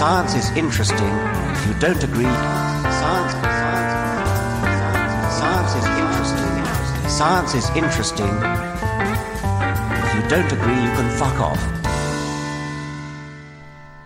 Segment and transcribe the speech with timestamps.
[0.00, 1.12] Science is interesting.
[1.52, 4.14] If you don't agree, science, science,
[5.36, 6.64] science is interesting.
[7.10, 8.32] Science is interesting.
[10.00, 11.58] If you don't agree, you can fuck off.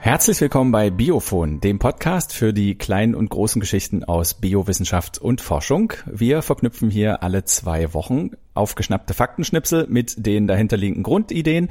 [0.00, 5.40] Herzlich willkommen bei Biophon, dem Podcast für die kleinen und großen Geschichten aus Biowissenschaft und
[5.40, 5.92] Forschung.
[6.06, 11.68] Wir verknüpfen hier alle zwei Wochen aufgeschnappte Faktenschnipsel mit den dahinterliegenden Grundideen.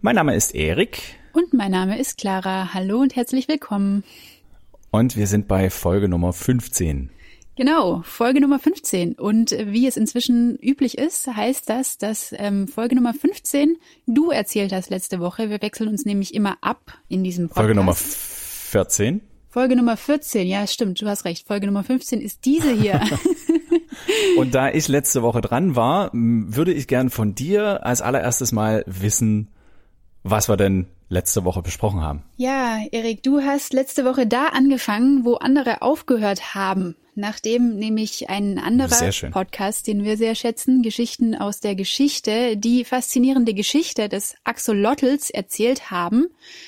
[0.00, 1.18] Mein Name ist Erik.
[1.34, 2.74] Und mein Name ist Clara.
[2.74, 4.04] Hallo und herzlich willkommen.
[4.92, 7.10] Und wir sind bei Folge Nummer 15.
[7.56, 9.14] Genau, Folge Nummer 15.
[9.14, 14.72] Und wie es inzwischen üblich ist, heißt das, dass ähm, Folge Nummer 15 du erzählt
[14.72, 15.50] hast letzte Woche.
[15.50, 17.64] Wir wechseln uns nämlich immer ab in diesem Podcast.
[17.64, 19.20] Folge Nummer 14?
[19.48, 21.48] Folge Nummer 14, ja, stimmt, du hast recht.
[21.48, 23.00] Folge Nummer 15 ist diese hier.
[24.36, 28.84] Und da ich letzte Woche dran war, würde ich gern von dir als allererstes mal
[28.86, 29.48] wissen,
[30.22, 32.22] was wir denn letzte Woche besprochen haben.
[32.36, 38.58] Ja, Erik, du hast letzte Woche da angefangen, wo andere aufgehört haben nachdem nämlich ein
[38.58, 45.30] anderer Podcast, den wir sehr schätzen, Geschichten aus der Geschichte, die faszinierende Geschichte des Axolotls
[45.30, 46.26] erzählt haben,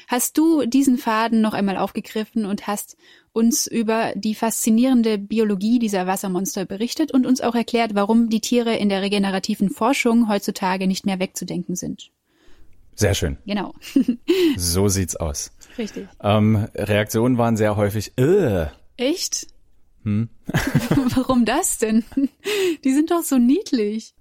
[0.09, 2.97] hast du diesen Faden noch einmal aufgegriffen und hast
[3.33, 8.77] uns über die faszinierende Biologie dieser Wassermonster berichtet und uns auch erklärt, warum die Tiere
[8.77, 12.11] in der regenerativen Forschung heutzutage nicht mehr wegzudenken sind.
[12.97, 13.37] Sehr schön.
[13.47, 13.75] Genau.
[14.57, 15.53] so sieht's aus.
[15.79, 16.09] Richtig.
[16.23, 18.67] Ähm, Reaktionen waren sehr häufig, äh.
[18.97, 19.47] Echt?
[20.03, 20.31] Hm?
[21.15, 22.05] Warum das denn?
[22.85, 24.15] Die sind doch so niedlich.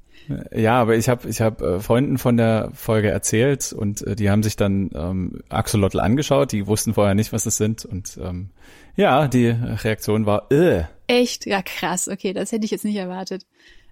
[0.53, 4.29] Ja, aber ich habe ich hab, äh, Freunden von der Folge erzählt und äh, die
[4.29, 6.51] haben sich dann ähm, Axolotl angeschaut.
[6.51, 7.85] Die wussten vorher nicht, was das sind.
[7.85, 8.49] Und ähm,
[8.95, 10.83] ja, die Reaktion war, äh.
[11.07, 11.45] Echt?
[11.45, 12.07] Ja, krass.
[12.09, 13.45] Okay, das hätte ich jetzt nicht erwartet.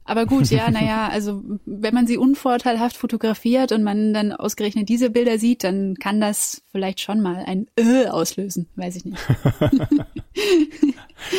[0.05, 5.09] Aber gut, ja, naja, also wenn man sie unvorteilhaft fotografiert und man dann ausgerechnet diese
[5.09, 9.21] Bilder sieht, dann kann das vielleicht schon mal ein Ö auslösen, weiß ich nicht.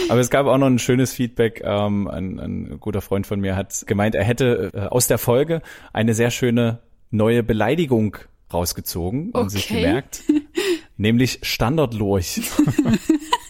[0.08, 1.62] Aber es gab auch noch ein schönes Feedback.
[1.64, 5.60] Ähm, ein, ein guter Freund von mir hat gemeint, er hätte äh, aus der Folge
[5.92, 6.78] eine sehr schöne
[7.10, 8.16] neue Beleidigung
[8.52, 10.22] rausgezogen und sich gemerkt,
[10.96, 12.40] nämlich Standardlurch.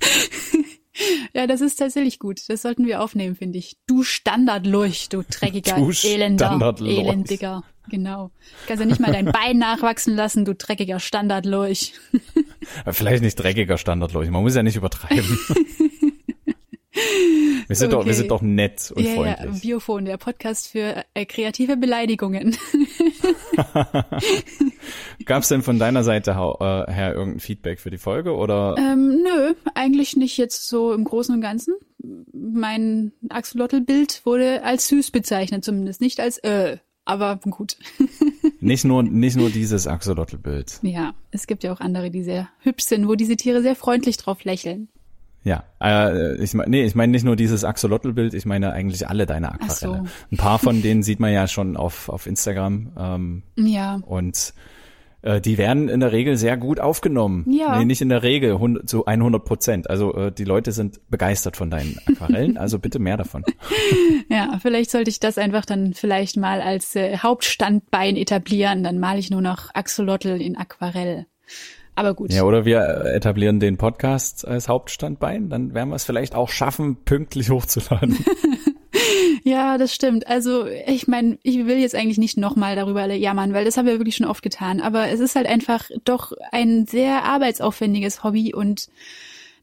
[1.34, 2.41] Ja, das ist tatsächlich gut.
[2.49, 3.77] Das sollten wir aufnehmen, finde ich.
[3.87, 7.65] Du Standardlurch, du dreckiger, du elender, elendiger.
[7.91, 8.31] Genau.
[8.66, 11.93] Kannst ja nicht mal dein Bein nachwachsen lassen, du dreckiger Standardlurch.
[12.91, 14.31] Vielleicht nicht dreckiger Standardlurch.
[14.31, 15.38] Man muss ja nicht übertreiben.
[17.69, 17.97] Wir sind, okay.
[17.97, 19.54] doch, wir sind doch nett und ja, freundlich.
[19.54, 22.56] Ja, Biophon, der Podcast für äh, kreative Beleidigungen.
[25.25, 28.76] Gab es denn von deiner Seite äh, her irgendein Feedback für die Folge oder?
[28.78, 31.74] Ähm, nö, eigentlich nicht jetzt so im Großen und Ganzen.
[32.32, 37.76] Mein Axolotl-Bild wurde als süß bezeichnet, zumindest nicht als äh, aber gut.
[38.60, 40.80] nicht nur nicht nur dieses Axolotl-Bild.
[40.82, 44.16] Ja, es gibt ja auch andere, die sehr hübsch sind, wo diese Tiere sehr freundlich
[44.16, 44.88] drauf lächeln.
[45.44, 49.27] Ja, äh, ich meine, nee, ich meine nicht nur dieses Axolotl-Bild, ich meine eigentlich alle
[49.27, 50.03] deine Aquarelle.
[50.05, 50.06] So.
[50.32, 52.93] Ein paar von denen sieht man ja schon auf auf Instagram.
[52.99, 54.00] Ähm, ja.
[54.06, 54.54] Und
[55.25, 57.44] äh, die werden in der Regel sehr gut aufgenommen.
[57.49, 57.78] Ja.
[57.78, 59.91] Nee, nicht in der Regel, zu 100 Prozent.
[59.91, 63.43] Also äh, die Leute sind begeistert von deinen Aquarellen, also bitte mehr davon.
[64.28, 68.84] ja, vielleicht sollte ich das einfach dann vielleicht mal als äh, Hauptstandbein etablieren.
[68.84, 71.27] Dann male ich nur noch Axolotl in Aquarell.
[71.94, 72.32] Aber gut.
[72.32, 72.81] Ja, oder wir
[73.15, 78.19] etablieren den Podcast als Hauptstandbein, dann werden wir es vielleicht auch schaffen, pünktlich hochzuladen.
[79.44, 80.27] ja, das stimmt.
[80.27, 83.99] Also ich meine, ich will jetzt eigentlich nicht nochmal darüber jammern, weil das haben wir
[83.99, 84.81] wirklich schon oft getan.
[84.81, 88.88] Aber es ist halt einfach doch ein sehr arbeitsaufwendiges Hobby und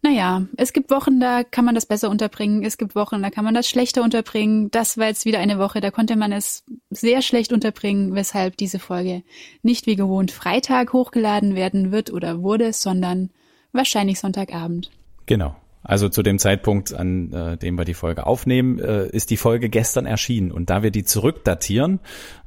[0.03, 2.63] naja, es gibt Wochen, da kann man das besser unterbringen.
[2.63, 4.71] Es gibt Wochen, da kann man das schlechter unterbringen.
[4.71, 8.79] Das war jetzt wieder eine Woche, da konnte man es sehr schlecht unterbringen, weshalb diese
[8.79, 9.21] Folge
[9.61, 13.29] nicht wie gewohnt Freitag hochgeladen werden wird oder wurde, sondern
[13.73, 14.89] wahrscheinlich Sonntagabend.
[15.27, 15.55] Genau.
[15.83, 19.69] Also zu dem Zeitpunkt, an äh, dem wir die Folge aufnehmen, äh, ist die Folge
[19.69, 20.51] gestern erschienen.
[20.51, 21.99] Und da wir die zurückdatieren,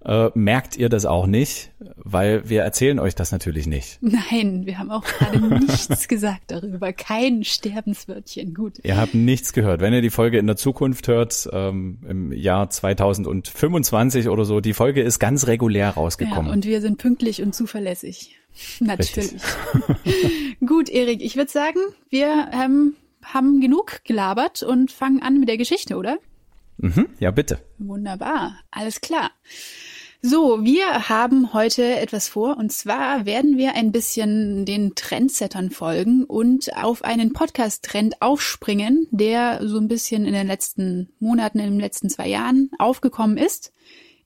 [0.05, 3.99] äh, merkt ihr das auch nicht, weil wir erzählen euch das natürlich nicht.
[4.03, 6.93] Nein, wir haben auch gerade nichts gesagt darüber.
[6.93, 8.55] Kein Sterbenswörtchen.
[8.55, 8.75] Gut.
[8.85, 9.81] Ihr habt nichts gehört.
[9.81, 14.75] Wenn ihr die Folge in der Zukunft hört, ähm, im Jahr 2025 oder so, die
[14.75, 16.47] Folge ist ganz regulär rausgekommen.
[16.47, 18.37] Ja, und wir sind pünktlich und zuverlässig.
[18.79, 19.43] Natürlich.
[20.67, 21.81] Gut, Erik, ich würde sagen,
[22.11, 22.94] wir ähm,
[23.25, 26.19] haben genug gelabert und fangen an mit der Geschichte, oder?
[26.79, 27.61] Mhm, ja, bitte.
[27.79, 29.31] Wunderbar, alles klar.
[30.26, 36.25] So, wir haben heute etwas vor und zwar werden wir ein bisschen den Trendsettern folgen
[36.25, 41.81] und auf einen Podcast-Trend aufspringen, der so ein bisschen in den letzten Monaten, in den
[41.81, 43.75] letzten zwei Jahren aufgekommen ist.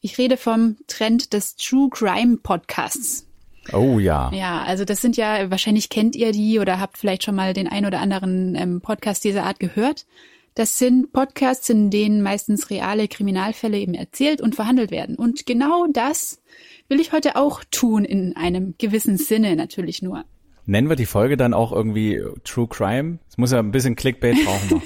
[0.00, 3.27] Ich rede vom Trend des True Crime Podcasts.
[3.72, 4.30] Oh ja.
[4.32, 7.68] Ja, also das sind ja, wahrscheinlich kennt ihr die oder habt vielleicht schon mal den
[7.68, 10.06] ein oder anderen ähm, Podcast dieser Art gehört.
[10.54, 15.14] Das sind Podcasts, in denen meistens reale Kriminalfälle eben erzählt und verhandelt werden.
[15.14, 16.42] Und genau das
[16.88, 20.24] will ich heute auch tun, in einem gewissen Sinne natürlich nur.
[20.66, 23.20] Nennen wir die Folge dann auch irgendwie True Crime?
[23.30, 24.82] Es muss ja ein bisschen Clickbait brauchen.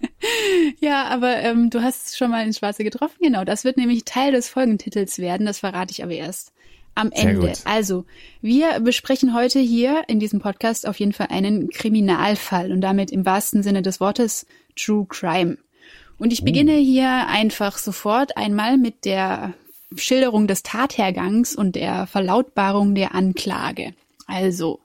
[0.81, 3.16] ja, aber ähm, du hast schon mal ins Schwarze getroffen.
[3.20, 5.46] Genau, das wird nämlich Teil des Folgentitels werden.
[5.46, 6.53] Das verrate ich aber erst
[6.94, 7.52] am Ende.
[7.64, 8.05] Also,
[8.41, 13.26] wir besprechen heute hier in diesem Podcast auf jeden Fall einen Kriminalfall und damit im
[13.26, 14.46] wahrsten Sinne des Wortes
[14.76, 15.58] True Crime.
[16.19, 16.85] Und ich beginne uh.
[16.85, 19.55] hier einfach sofort einmal mit der
[19.96, 23.94] Schilderung des Tathergangs und der Verlautbarung der Anklage.
[24.26, 24.81] Also,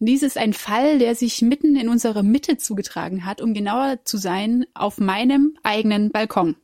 [0.00, 4.16] dies ist ein Fall, der sich mitten in unserer Mitte zugetragen hat, um genauer zu
[4.16, 6.56] sein, auf meinem eigenen Balkon.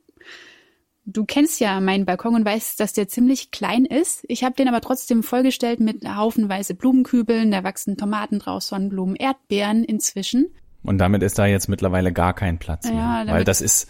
[1.06, 4.24] Du kennst ja meinen Balkon und weißt, dass der ziemlich klein ist.
[4.28, 9.82] Ich habe den aber trotzdem vollgestellt mit haufenweise Blumenkübeln, da wachsen Tomaten draus, Sonnenblumen, Erdbeeren
[9.82, 10.50] inzwischen.
[10.82, 13.88] Und damit ist da jetzt mittlerweile gar kein Platz mehr, ja, weil das ist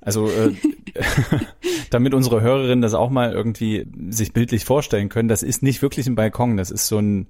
[0.00, 0.54] also äh,
[1.90, 6.06] damit unsere Hörerinnen das auch mal irgendwie sich bildlich vorstellen können, das ist nicht wirklich
[6.06, 7.28] ein Balkon, das ist so ein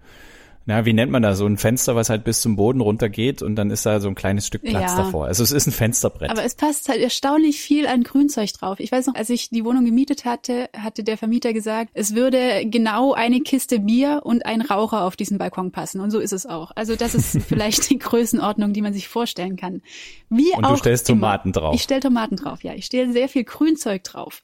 [0.68, 3.56] na, wie nennt man da, so ein Fenster, was halt bis zum Boden runtergeht und
[3.56, 4.96] dann ist da so ein kleines Stück Platz ja.
[4.98, 5.24] davor.
[5.24, 6.28] Also es ist ein Fensterbrett.
[6.28, 8.78] Aber es passt halt erstaunlich viel an Grünzeug drauf.
[8.78, 12.66] Ich weiß noch, als ich die Wohnung gemietet hatte, hatte der Vermieter gesagt, es würde
[12.66, 16.02] genau eine Kiste Bier und ein Raucher auf diesen Balkon passen.
[16.02, 16.70] Und so ist es auch.
[16.74, 19.80] Also das ist vielleicht die Größenordnung, die man sich vorstellen kann.
[20.28, 21.60] Wie und auch du stellst Tomaten immer.
[21.60, 21.74] drauf.
[21.76, 22.74] Ich stelle Tomaten drauf, ja.
[22.74, 24.42] Ich stelle sehr viel Grünzeug drauf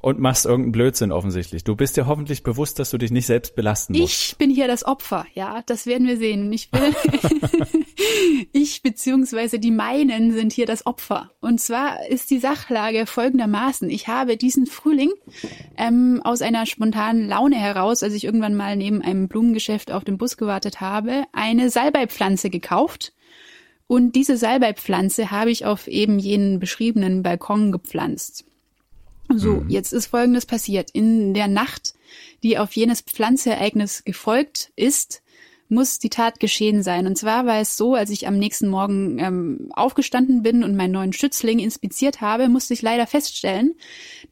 [0.00, 1.64] und machst irgendeinen Blödsinn offensichtlich.
[1.64, 4.30] Du bist dir hoffentlich bewusst, dass du dich nicht selbst belasten musst.
[4.30, 6.46] Ich bin hier das Opfer, ja, das werden wir sehen.
[6.46, 6.94] Und ich will,
[8.52, 11.30] ich beziehungsweise die meinen sind hier das Opfer.
[11.40, 13.90] Und zwar ist die Sachlage folgendermaßen.
[13.90, 15.10] Ich habe diesen Frühling
[15.76, 20.18] ähm, aus einer spontanen Laune heraus, als ich irgendwann mal neben einem Blumengeschäft auf den
[20.18, 23.12] Bus gewartet habe, eine Salbeipflanze gekauft.
[23.88, 28.44] Und diese Salbeipflanze habe ich auf eben jenen beschriebenen Balkon gepflanzt.
[29.28, 29.70] So, mhm.
[29.70, 30.90] jetzt ist Folgendes passiert.
[30.92, 31.94] In der Nacht,
[32.42, 35.22] die auf jenes Pflanzeereignis gefolgt ist,
[35.70, 37.06] muss die Tat geschehen sein.
[37.06, 40.92] Und zwar war es so, als ich am nächsten Morgen ähm, aufgestanden bin und meinen
[40.92, 43.74] neuen Schützling inspiziert habe, musste ich leider feststellen,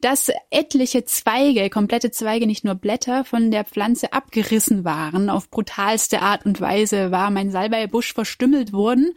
[0.01, 5.29] dass etliche Zweige, komplette Zweige, nicht nur Blätter, von der Pflanze abgerissen waren.
[5.29, 9.13] Auf brutalste Art und Weise war mein Salbeibusch verstümmelt worden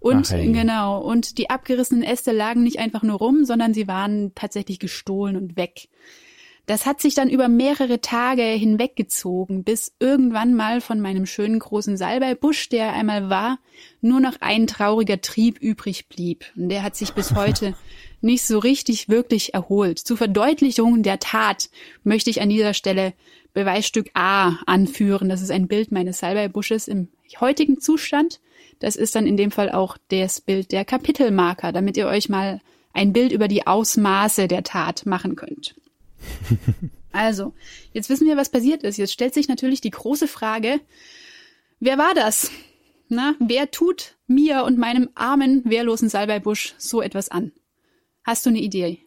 [0.00, 0.50] und Ach, hey.
[0.50, 5.36] genau, und die abgerissenen Äste lagen nicht einfach nur rum, sondern sie waren tatsächlich gestohlen
[5.36, 5.88] und weg.
[6.66, 11.96] Das hat sich dann über mehrere Tage hinweggezogen, bis irgendwann mal von meinem schönen großen
[11.96, 13.58] Salbeibusch, der einmal war,
[14.00, 16.44] nur noch ein trauriger Trieb übrig blieb.
[16.56, 17.74] Und der hat sich bis heute
[18.20, 19.98] nicht so richtig wirklich erholt.
[19.98, 21.70] Zur Verdeutlichung der Tat
[22.04, 23.14] möchte ich an dieser Stelle
[23.52, 25.28] Beweisstück A anführen.
[25.28, 27.08] Das ist ein Bild meines Salbeibusches im
[27.40, 28.40] heutigen Zustand.
[28.80, 32.60] Das ist dann in dem Fall auch das Bild der Kapitelmarker, damit ihr euch mal
[32.92, 35.76] ein Bild über die Ausmaße der Tat machen könnt.
[37.12, 37.54] Also,
[37.92, 38.96] jetzt wissen wir, was passiert ist.
[38.96, 40.80] Jetzt stellt sich natürlich die große Frage,
[41.80, 42.50] wer war das?
[43.08, 47.50] Na, wer tut mir und meinem armen, wehrlosen Salbeibusch so etwas an?
[48.22, 49.00] Hast du eine Idee?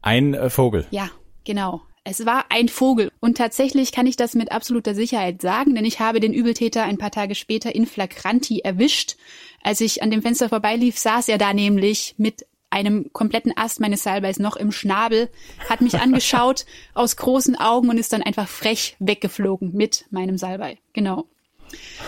[0.00, 0.86] Ein äh, Vogel.
[0.90, 1.10] Ja,
[1.44, 1.82] genau.
[2.06, 3.10] Es war ein Vogel.
[3.20, 6.98] Und tatsächlich kann ich das mit absoluter Sicherheit sagen, denn ich habe den Übeltäter ein
[6.98, 9.16] paar Tage später in Flagranti erwischt.
[9.62, 14.02] Als ich an dem Fenster vorbeilief, saß er da nämlich mit einem kompletten Ast meines
[14.02, 15.30] Salbeis noch im Schnabel,
[15.70, 20.78] hat mich angeschaut aus großen Augen und ist dann einfach frech weggeflogen mit meinem Salbei.
[20.92, 21.24] Genau.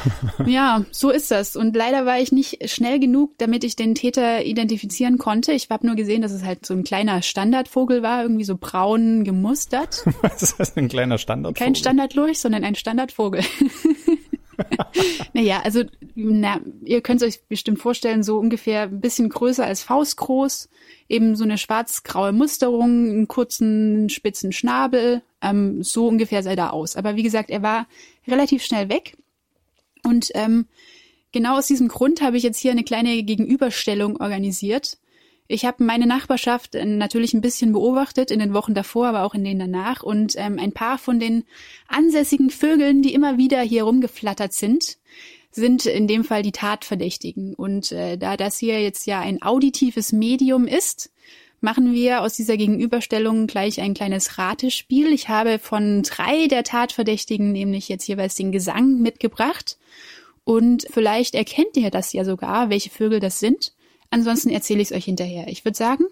[0.46, 1.56] ja, so ist das.
[1.56, 5.52] Und leider war ich nicht schnell genug, damit ich den Täter identifizieren konnte.
[5.52, 9.24] Ich habe nur gesehen, dass es halt so ein kleiner Standardvogel war, irgendwie so braun
[9.24, 10.04] gemustert.
[10.22, 11.64] Was ist das, ein kleiner Standardvogel?
[11.64, 13.42] Kein Standardlurch, sondern ein Standardvogel.
[15.32, 15.82] naja, also
[16.14, 20.68] na, ihr könnt euch bestimmt vorstellen, so ungefähr ein bisschen größer als Faustgroß,
[21.08, 26.96] eben so eine schwarz-graue Musterung, einen kurzen, spitzen Schnabel, ähm, so ungefähr sah er aus.
[26.96, 27.86] Aber wie gesagt, er war
[28.26, 29.16] relativ schnell weg
[30.06, 30.66] und ähm,
[31.32, 34.98] genau aus diesem Grund habe ich jetzt hier eine kleine Gegenüberstellung organisiert.
[35.48, 39.34] Ich habe meine Nachbarschaft äh, natürlich ein bisschen beobachtet in den Wochen davor, aber auch
[39.34, 40.02] in denen danach.
[40.02, 41.44] Und ähm, ein paar von den
[41.88, 44.98] ansässigen Vögeln, die immer wieder hier rumgeflattert sind,
[45.50, 47.54] sind in dem Fall die Tatverdächtigen.
[47.54, 51.10] Und äh, da das hier jetzt ja ein auditives Medium ist,
[51.66, 55.12] machen wir aus dieser Gegenüberstellung gleich ein kleines Ratespiel.
[55.12, 59.76] Ich habe von drei der Tatverdächtigen nämlich jetzt jeweils den Gesang mitgebracht.
[60.44, 63.72] Und vielleicht erkennt ihr das ja sogar, welche Vögel das sind.
[64.10, 65.48] Ansonsten erzähle ich es euch hinterher.
[65.48, 66.04] Ich würde sagen,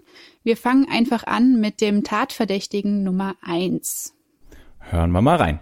[0.43, 4.13] wir fangen einfach an mit dem Tatverdächtigen Nummer eins.
[4.79, 5.61] Hören wir mal rein.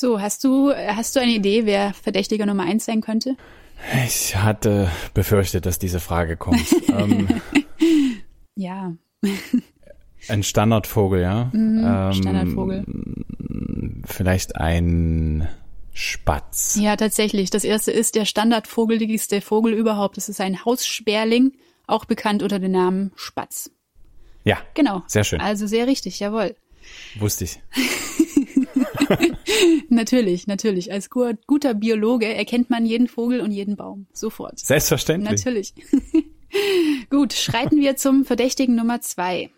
[0.00, 3.34] So, hast du, hast du eine Idee, wer Verdächtiger Nummer eins sein könnte?
[4.06, 6.72] Ich hatte befürchtet, dass diese Frage kommt.
[6.88, 7.26] ähm,
[8.54, 8.92] ja.
[10.28, 11.50] Ein Standardvogel, ja.
[11.52, 12.84] Mhm, ähm, Standardvogel.
[14.04, 15.48] Vielleicht ein
[15.92, 16.78] Spatz.
[16.80, 17.50] Ja, tatsächlich.
[17.50, 20.16] Das erste ist der standardvogeligste Vogel überhaupt.
[20.16, 21.54] Das ist ein Haussperling,
[21.88, 23.72] auch bekannt unter dem Namen Spatz.
[24.44, 24.58] Ja.
[24.74, 25.02] Genau.
[25.08, 25.40] Sehr schön.
[25.40, 26.54] Also sehr richtig, jawohl.
[27.18, 27.58] Wusste ich.
[29.88, 30.92] natürlich, natürlich.
[30.92, 34.06] Als guter Biologe erkennt man jeden Vogel und jeden Baum.
[34.12, 34.58] Sofort.
[34.58, 35.44] Selbstverständlich.
[35.44, 35.74] Natürlich.
[37.10, 39.50] Gut, schreiten wir zum Verdächtigen Nummer zwei.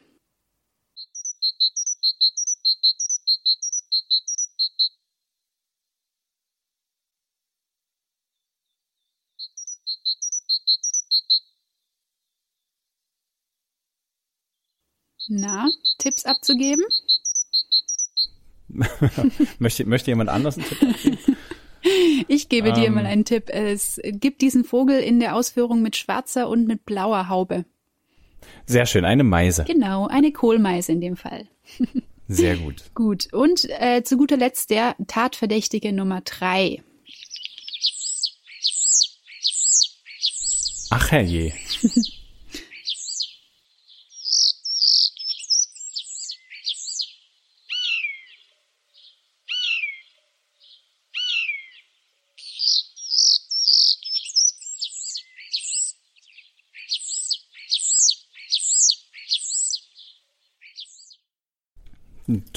[15.33, 15.69] Na,
[15.99, 16.85] Tipps abzugeben?
[19.59, 21.19] möchte, möchte jemand anders einen Tipp abgeben?
[22.29, 22.95] Ich gebe um, dir ähm.
[22.95, 23.49] mal einen Tipp.
[23.49, 27.65] Es gibt diesen Vogel in der Ausführung mit schwarzer und mit blauer Haube.
[28.67, 29.65] Sehr schön, eine Meise.
[29.65, 31.49] Genau, eine Kohlmeise in dem Fall.
[32.29, 32.95] Sehr gut.
[32.95, 33.33] gut.
[33.33, 36.83] Und äh, zu guter Letzt der Tatverdächtige Nummer drei.
[40.91, 41.53] Ach herrje.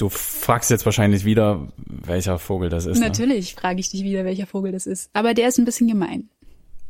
[0.04, 2.98] Du fragst jetzt wahrscheinlich wieder, welcher Vogel das ist.
[2.98, 3.06] Ne?
[3.06, 3.60] Natürlich ne?
[3.62, 5.08] frage ich dich wieder, welcher Vogel das ist.
[5.14, 6.28] Aber der ist ein bisschen gemein.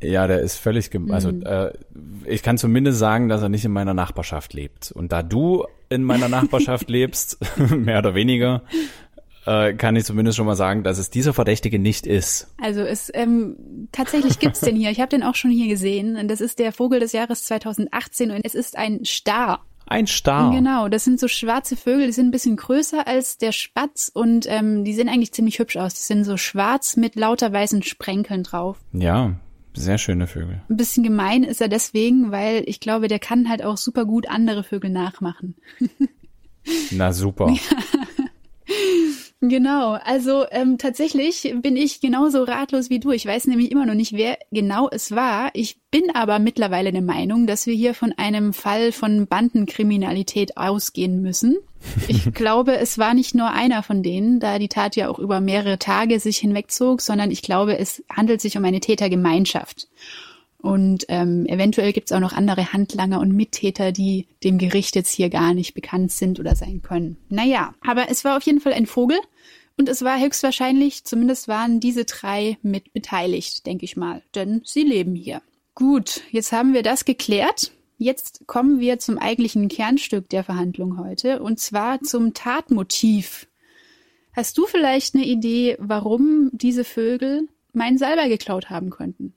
[0.03, 1.15] Ja, der ist völlig gemein.
[1.15, 1.47] Also mhm.
[1.47, 1.71] äh,
[2.25, 4.91] ich kann zumindest sagen, dass er nicht in meiner Nachbarschaft lebt.
[4.91, 7.39] Und da du in meiner Nachbarschaft lebst,
[7.71, 8.65] mehr oder weniger,
[9.47, 12.53] äh, kann ich zumindest schon mal sagen, dass es dieser Verdächtige nicht ist.
[12.61, 14.91] Also es ähm, tatsächlich gibt's den hier.
[14.91, 16.17] Ich habe den auch schon hier gesehen.
[16.17, 19.65] Und das ist der Vogel des Jahres 2018 und es ist ein Star.
[19.87, 20.51] Ein Star.
[20.51, 24.47] Genau, das sind so schwarze Vögel, die sind ein bisschen größer als der Spatz und
[24.49, 25.95] ähm, die sehen eigentlich ziemlich hübsch aus.
[25.95, 28.79] Die sind so schwarz mit lauter weißen Sprenkeln drauf.
[28.93, 29.35] Ja,
[29.75, 30.63] sehr schöne Vögel.
[30.71, 34.29] Ein bisschen gemein ist er deswegen, weil ich glaube, der kann halt auch super gut
[34.29, 35.57] andere Vögel nachmachen.
[36.91, 37.51] Na super.
[37.51, 38.04] Ja.
[39.49, 43.11] Genau, also ähm, tatsächlich bin ich genauso ratlos wie du.
[43.11, 45.51] Ich weiß nämlich immer noch nicht, wer genau es war.
[45.53, 51.21] Ich bin aber mittlerweile der Meinung, dass wir hier von einem Fall von Bandenkriminalität ausgehen
[51.21, 51.57] müssen.
[52.09, 55.41] Ich glaube, es war nicht nur einer von denen, da die Tat ja auch über
[55.41, 59.89] mehrere Tage sich hinwegzog, sondern ich glaube, es handelt sich um eine Tätergemeinschaft.
[60.65, 65.11] Und ähm, eventuell gibt es auch noch andere Handlanger und Mittäter, die dem Gericht jetzt
[65.11, 67.19] hier gar nicht bekannt sind oder sein können.
[67.29, 69.19] Naja, aber es war auf jeden Fall ein Vogel
[69.77, 74.83] und es war höchstwahrscheinlich, zumindest waren diese drei mit beteiligt, denke ich mal, denn sie
[74.83, 75.43] leben hier.
[75.75, 77.73] Gut, jetzt haben wir das geklärt.
[77.99, 83.49] Jetzt kommen wir zum eigentlichen Kernstück der Verhandlung heute, und zwar zum Tatmotiv.
[84.33, 89.35] Hast du vielleicht eine Idee, warum diese Vögel meinen Salbei geklaut haben könnten?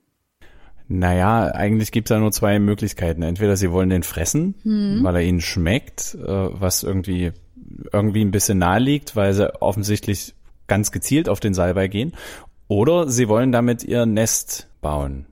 [0.88, 3.22] Naja, eigentlich gibt es da nur zwei Möglichkeiten.
[3.22, 5.00] Entweder sie wollen den fressen, hm.
[5.02, 7.32] weil er ihnen schmeckt, äh, was irgendwie
[7.92, 10.34] irgendwie ein bisschen nahe liegt, weil sie offensichtlich
[10.66, 12.14] ganz gezielt auf den Salbei gehen.
[12.68, 15.26] Oder sie wollen damit ihr Nest bauen.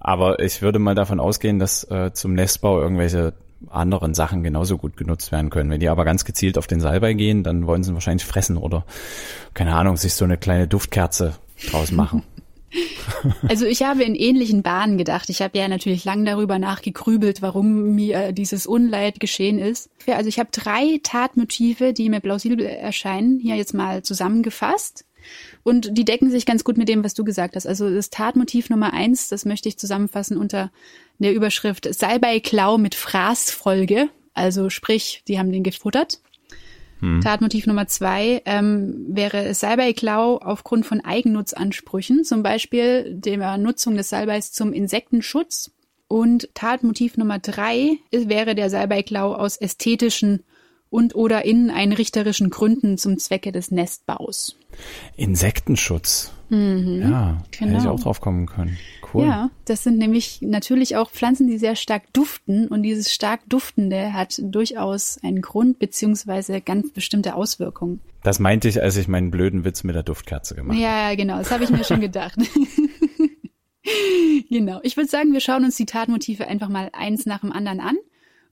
[0.00, 3.34] Aber ich würde mal davon ausgehen, dass äh, zum Nestbau irgendwelche
[3.68, 5.70] anderen Sachen genauso gut genutzt werden können.
[5.70, 8.84] Wenn die aber ganz gezielt auf den Salbei gehen, dann wollen sie wahrscheinlich fressen oder,
[9.54, 11.34] keine Ahnung, sich so eine kleine Duftkerze
[11.70, 12.22] draus machen.
[13.48, 15.30] Also ich habe in ähnlichen Bahnen gedacht.
[15.30, 19.90] Ich habe ja natürlich lang darüber nachgegrübelt, warum mir dieses Unleid geschehen ist.
[20.06, 25.04] Also ich habe drei Tatmotive, die mir plausibel erscheinen, hier jetzt mal zusammengefasst.
[25.62, 27.66] Und die decken sich ganz gut mit dem, was du gesagt hast.
[27.66, 30.70] Also das Tatmotiv Nummer eins, das möchte ich zusammenfassen unter
[31.18, 34.08] der Überschrift Salbeiklau mit Fraßfolge.
[34.34, 36.20] Also sprich, die haben den gefuttert.
[37.00, 37.20] Hm.
[37.20, 44.52] Tatmotiv Nummer zwei ähm, wäre Salbeiklau aufgrund von Eigennutzansprüchen, zum Beispiel der Nutzung des Salbeis
[44.52, 45.70] zum Insektenschutz.
[46.08, 50.42] Und Tatmotiv Nummer drei wäre der Salbeiklau aus ästhetischen
[50.90, 54.56] und oder inneneinrichterischen Gründen zum Zwecke des Nestbaus.
[55.16, 56.32] Insektenschutz.
[56.50, 57.72] Mhm, ja, genau.
[57.72, 58.78] hätte ich auch drauf kommen können.
[59.12, 59.24] Cool.
[59.24, 64.12] Ja, das sind nämlich natürlich auch Pflanzen, die sehr stark duften und dieses stark duftende
[64.12, 68.00] hat durchaus einen Grund beziehungsweise ganz bestimmte Auswirkungen.
[68.22, 70.82] Das meinte ich, als ich meinen blöden Witz mit der Duftkerze gemacht habe.
[70.82, 72.38] Ja, genau, das habe ich mir schon gedacht.
[74.50, 74.80] genau.
[74.82, 77.96] Ich würde sagen, wir schauen uns die Tatmotive einfach mal eins nach dem anderen an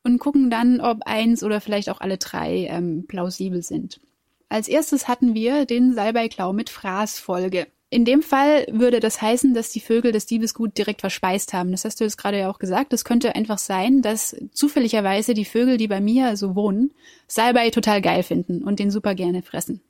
[0.05, 4.01] und gucken dann, ob eins oder vielleicht auch alle drei ähm, plausibel sind.
[4.49, 7.67] Als erstes hatten wir den Salbeiklau mit Fraßfolge.
[7.89, 11.71] In dem Fall würde das heißen, dass die Vögel das Diebesgut direkt verspeist haben.
[11.71, 12.93] Das hast du jetzt gerade ja auch gesagt.
[12.93, 16.93] Das könnte einfach sein, dass zufälligerweise die Vögel, die bei mir so wohnen,
[17.29, 19.83] Salbei total geil finden und den super gerne fressen.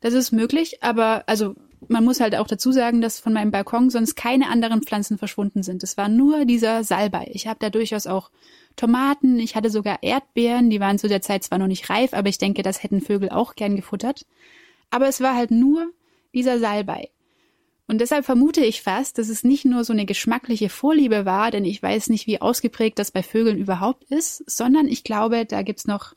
[0.00, 1.54] Das ist möglich, aber also
[1.88, 5.62] man muss halt auch dazu sagen, dass von meinem Balkon sonst keine anderen Pflanzen verschwunden
[5.62, 5.82] sind.
[5.82, 7.30] Es war nur dieser Salbei.
[7.32, 8.30] Ich habe da durchaus auch
[8.76, 12.28] Tomaten, ich hatte sogar Erdbeeren, die waren zu der Zeit zwar noch nicht reif, aber
[12.28, 14.26] ich denke, das hätten Vögel auch gern gefuttert.
[14.90, 15.92] Aber es war halt nur
[16.34, 17.10] dieser Salbei.
[17.86, 21.64] Und deshalb vermute ich fast, dass es nicht nur so eine geschmackliche Vorliebe war, denn
[21.64, 25.86] ich weiß nicht, wie ausgeprägt das bei Vögeln überhaupt ist, sondern ich glaube, da gibt's
[25.86, 26.14] noch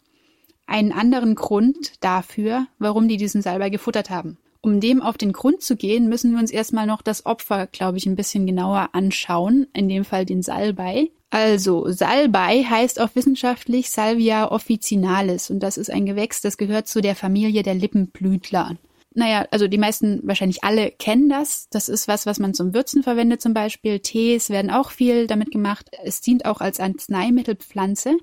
[0.65, 4.37] einen anderen Grund dafür, warum die diesen Salbei gefuttert haben.
[4.61, 7.97] Um dem auf den Grund zu gehen, müssen wir uns erstmal noch das Opfer, glaube
[7.97, 11.11] ich, ein bisschen genauer anschauen, in dem Fall den Salbei.
[11.29, 17.01] Also, Salbei heißt auch wissenschaftlich Salvia officinalis und das ist ein Gewächs, das gehört zu
[17.01, 18.77] der Familie der Lippenblütler.
[19.17, 21.69] Naja, also die meisten, wahrscheinlich alle kennen das.
[21.71, 23.99] Das ist was, was man zum Würzen verwendet zum Beispiel.
[23.99, 25.89] Tees werden auch viel damit gemacht.
[26.03, 28.15] Es dient auch als Arzneimittelpflanze.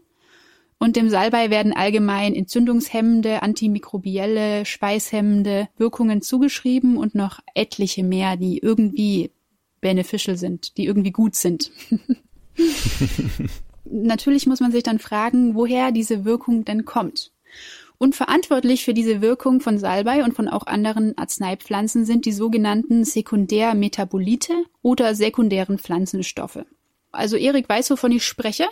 [0.78, 8.58] Und dem Salbei werden allgemein entzündungshemmende, antimikrobielle, schweißhemmende Wirkungen zugeschrieben und noch etliche mehr, die
[8.58, 9.32] irgendwie
[9.80, 11.72] beneficial sind, die irgendwie gut sind.
[13.84, 17.32] Natürlich muss man sich dann fragen, woher diese Wirkung denn kommt.
[17.98, 23.04] Und verantwortlich für diese Wirkung von Salbei und von auch anderen Arzneipflanzen sind die sogenannten
[23.04, 26.64] Sekundärmetabolite oder sekundären Pflanzenstoffe.
[27.12, 28.66] Also Erik weiß, wovon ich spreche.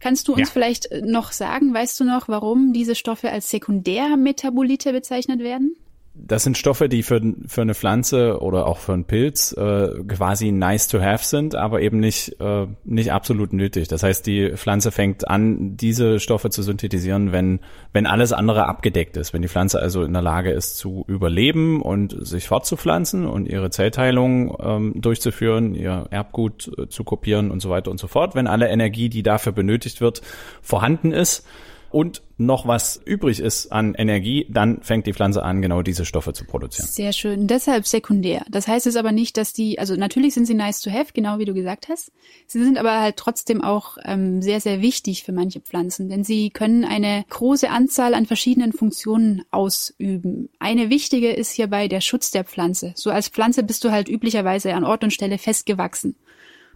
[0.00, 0.52] Kannst du uns ja.
[0.52, 5.76] vielleicht noch sagen, weißt du noch, warum diese Stoffe als Sekundärmetabolite bezeichnet werden?
[6.12, 10.50] Das sind Stoffe, die für, für eine Pflanze oder auch für einen Pilz äh, quasi
[10.50, 13.86] nice to have sind, aber eben nicht, äh, nicht absolut nötig.
[13.86, 17.60] Das heißt, die Pflanze fängt an, diese Stoffe zu synthetisieren, wenn,
[17.92, 19.32] wenn alles andere abgedeckt ist.
[19.32, 23.70] Wenn die Pflanze also in der Lage ist zu überleben und sich fortzupflanzen und ihre
[23.70, 28.34] Zellteilung ähm, durchzuführen, ihr Erbgut äh, zu kopieren und so weiter und so fort.
[28.34, 30.22] Wenn alle Energie, die dafür benötigt wird,
[30.60, 31.46] vorhanden ist,
[31.90, 36.32] und noch was übrig ist an Energie, dann fängt die Pflanze an, genau diese Stoffe
[36.32, 36.88] zu produzieren.
[36.88, 37.48] Sehr schön.
[37.48, 38.44] Deshalb sekundär.
[38.48, 41.38] Das heißt es aber nicht, dass die, also natürlich sind sie nice to have, genau
[41.38, 42.12] wie du gesagt hast.
[42.46, 46.50] Sie sind aber halt trotzdem auch ähm, sehr, sehr wichtig für manche Pflanzen, denn sie
[46.50, 50.48] können eine große Anzahl an verschiedenen Funktionen ausüben.
[50.60, 52.92] Eine wichtige ist hierbei der Schutz der Pflanze.
[52.94, 56.14] So als Pflanze bist du halt üblicherweise an Ort und Stelle festgewachsen.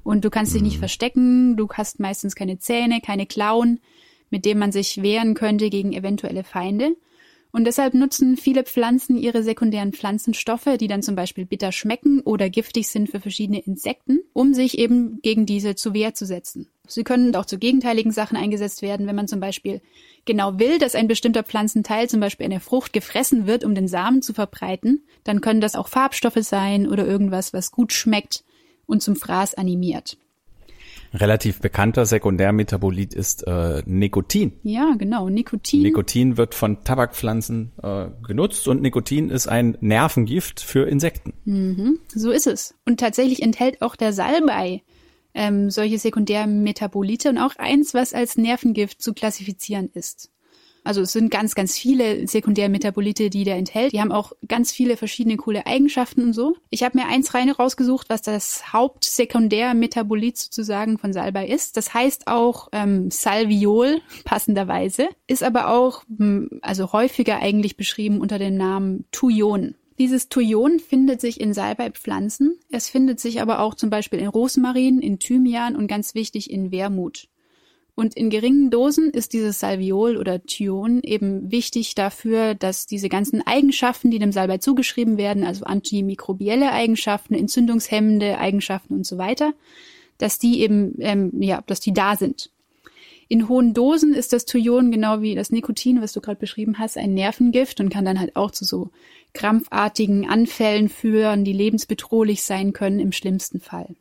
[0.03, 0.81] Und du kannst dich nicht mhm.
[0.81, 3.81] verstecken, du hast meistens keine Zähne, keine Klauen
[4.35, 6.97] mit dem man sich wehren könnte gegen eventuelle Feinde.
[7.53, 12.51] Und deshalb nutzen viele Pflanzen ihre sekundären Pflanzenstoffe, die dann zum Beispiel bitter schmecken oder
[12.51, 16.67] giftig sind für verschiedene Insekten, um sich eben gegen diese zu Wehr zu setzen.
[16.89, 19.81] Sie können auch zu gegenteiligen Sachen eingesetzt werden, wenn man zum Beispiel
[20.25, 24.21] genau will, dass ein bestimmter Pflanzenteil, zum Beispiel eine Frucht, gefressen wird, um den Samen
[24.21, 25.05] zu verbreiten.
[25.23, 28.43] Dann können das auch Farbstoffe sein oder irgendwas, was gut schmeckt
[28.85, 30.17] und zum Fraß animiert
[31.15, 34.53] relativ bekannter Sekundärmetabolit ist äh, Nikotin.
[34.63, 35.83] Ja, genau, Nikotin.
[35.83, 41.33] Nikotin wird von Tabakpflanzen äh, genutzt und Nikotin ist ein Nervengift für Insekten.
[41.45, 42.75] Mhm, so ist es.
[42.85, 44.83] Und tatsächlich enthält auch der Salbei
[45.35, 50.31] ähm, solche Sekundärmetabolite und auch eins, was als Nervengift zu klassifizieren ist.
[50.85, 53.93] Also es sind ganz, ganz viele Sekundärmetabolite, die der enthält.
[53.93, 56.57] Die haben auch ganz viele verschiedene coole Eigenschaften und so.
[56.71, 61.77] Ich habe mir eins rein rausgesucht, was das Hauptsekundärmetabolit sozusagen von Salbei ist.
[61.79, 68.39] Das heißt auch ähm, Salviol, passenderweise, ist aber auch hm, also häufiger eigentlich beschrieben unter
[68.39, 69.75] dem Namen Thujon.
[69.99, 72.59] Dieses Thujon findet sich in Salbeipflanzen.
[72.71, 76.73] Es findet sich aber auch zum Beispiel in Rosmarin, in Thymian und ganz wichtig in
[76.73, 77.29] Wermut.
[77.97, 83.47] Und in geringen Dosen ist dieses Salviol oder Thyon eben wichtig dafür, dass diese ganzen
[83.47, 89.55] Eigenschaften, die dem Salbei zugeschrieben werden, also antimikrobielle Eigenschaften, entzündungshemmende Eigenschaften und so weiter,
[90.19, 92.51] dass die eben, ähm, ja, dass die da sind.
[93.29, 96.99] In hohen Dosen ist das Thujon genau wie das Nikotin, was du gerade beschrieben hast,
[96.99, 98.91] ein Nervengift und kann dann halt auch zu so
[99.35, 103.95] krampfartigen Anfällen führen, die lebensbedrohlich sein können im schlimmsten Fall.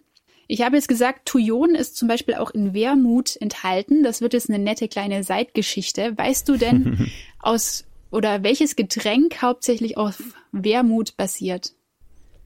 [0.48, 4.04] Ich habe jetzt gesagt, Thujon ist zum Beispiel auch in Wermut enthalten.
[4.04, 6.18] Das wird jetzt eine nette kleine Seitgeschichte.
[6.18, 11.74] Weißt du denn aus oder welches Getränk hauptsächlich auf Wermut basiert?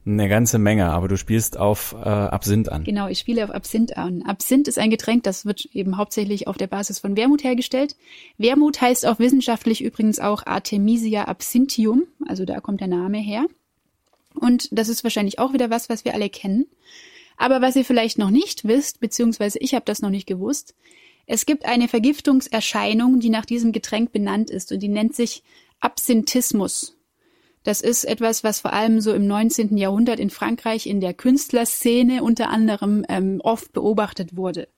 [0.06, 2.84] Eine ganze Menge, aber du spielst auf äh, Absinth an.
[2.84, 4.22] Genau, ich spiele auf Absinth an.
[4.22, 7.94] Absinth ist ein Getränk, das wird eben hauptsächlich auf der Basis von Wermut hergestellt.
[8.38, 13.44] Wermut heißt auch wissenschaftlich übrigens auch Artemisia absinthium, also da kommt der Name her.
[14.34, 16.64] Und das ist wahrscheinlich auch wieder was, was wir alle kennen.
[17.38, 20.74] Aber was ihr vielleicht noch nicht wisst, beziehungsweise ich habe das noch nicht gewusst,
[21.26, 25.44] es gibt eine Vergiftungserscheinung, die nach diesem Getränk benannt ist und die nennt sich
[25.78, 26.96] Absinthismus.
[27.62, 29.76] Das ist etwas, was vor allem so im 19.
[29.76, 34.68] Jahrhundert in Frankreich in der Künstlerszene unter anderem ähm, oft beobachtet wurde.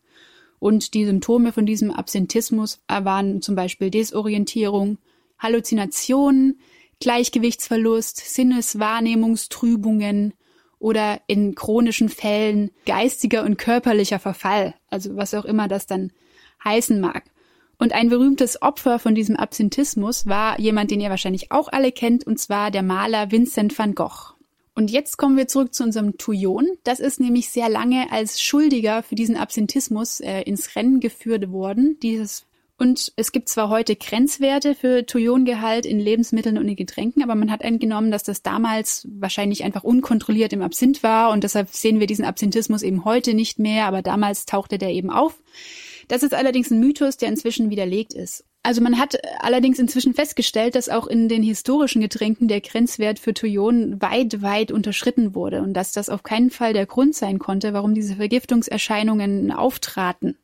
[0.58, 4.98] Und die Symptome von diesem Absinthismus waren zum Beispiel Desorientierung,
[5.38, 6.58] Halluzinationen,
[6.98, 10.34] Gleichgewichtsverlust, Sinneswahrnehmungstrübungen
[10.80, 16.10] oder in chronischen Fällen geistiger und körperlicher Verfall, also was auch immer das dann
[16.64, 17.24] heißen mag.
[17.78, 22.26] Und ein berühmtes Opfer von diesem Absinthismus war jemand, den ihr wahrscheinlich auch alle kennt,
[22.26, 24.34] und zwar der Maler Vincent van Gogh.
[24.74, 26.66] Und jetzt kommen wir zurück zu unserem Thujon.
[26.84, 31.98] Das ist nämlich sehr lange als Schuldiger für diesen Absinthismus äh, ins Rennen geführt worden.
[32.02, 32.46] Dieses
[32.80, 37.50] und es gibt zwar heute Grenzwerte für Thujongehalt in Lebensmitteln und in Getränken, aber man
[37.50, 42.06] hat angenommen, dass das damals wahrscheinlich einfach unkontrolliert im Absinth war und deshalb sehen wir
[42.06, 45.38] diesen Absinthismus eben heute nicht mehr, aber damals tauchte der eben auf.
[46.08, 48.44] Das ist allerdings ein Mythos, der inzwischen widerlegt ist.
[48.62, 53.32] Also man hat allerdings inzwischen festgestellt, dass auch in den historischen Getränken der Grenzwert für
[53.32, 57.72] Thujon weit, weit unterschritten wurde und dass das auf keinen Fall der Grund sein konnte,
[57.72, 60.36] warum diese Vergiftungserscheinungen auftraten.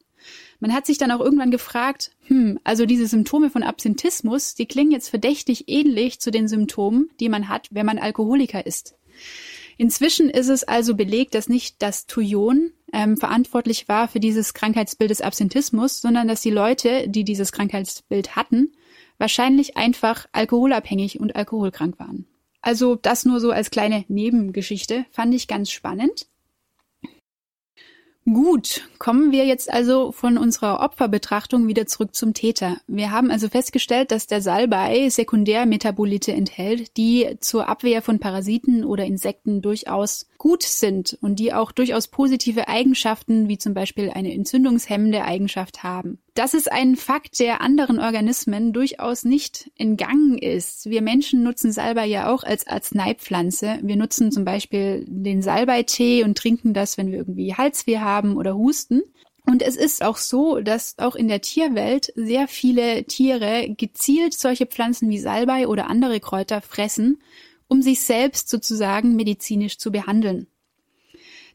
[0.58, 4.92] Man hat sich dann auch irgendwann gefragt, hm, also diese Symptome von Absinthismus, die klingen
[4.92, 8.96] jetzt verdächtig ähnlich zu den Symptomen, die man hat, wenn man Alkoholiker ist.
[9.78, 15.10] Inzwischen ist es also belegt, dass nicht das Thujon ähm, verantwortlich war für dieses Krankheitsbild
[15.10, 18.72] des Absinthismus, sondern dass die Leute, die dieses Krankheitsbild hatten,
[19.18, 22.26] wahrscheinlich einfach alkoholabhängig und alkoholkrank waren.
[22.62, 26.26] Also das nur so als kleine Nebengeschichte, fand ich ganz spannend.
[28.32, 32.78] Gut, kommen wir jetzt also von unserer Opferbetrachtung wieder zurück zum Täter.
[32.88, 39.04] Wir haben also festgestellt, dass der Salbei Sekundärmetabolite enthält, die zur Abwehr von Parasiten oder
[39.04, 45.22] Insekten durchaus gut sind und die auch durchaus positive Eigenschaften wie zum Beispiel eine entzündungshemmende
[45.22, 46.18] Eigenschaft haben.
[46.36, 50.84] Das ist ein Fakt, der anderen Organismen durchaus nicht entgangen ist.
[50.84, 53.78] Wir Menschen nutzen Salbei ja auch als Arzneipflanze.
[53.80, 58.54] Wir nutzen zum Beispiel den Salbeitee und trinken das, wenn wir irgendwie Halsweh haben oder
[58.54, 59.00] husten.
[59.46, 64.66] Und es ist auch so, dass auch in der Tierwelt sehr viele Tiere gezielt solche
[64.66, 67.18] Pflanzen wie Salbei oder andere Kräuter fressen,
[67.66, 70.48] um sich selbst sozusagen medizinisch zu behandeln.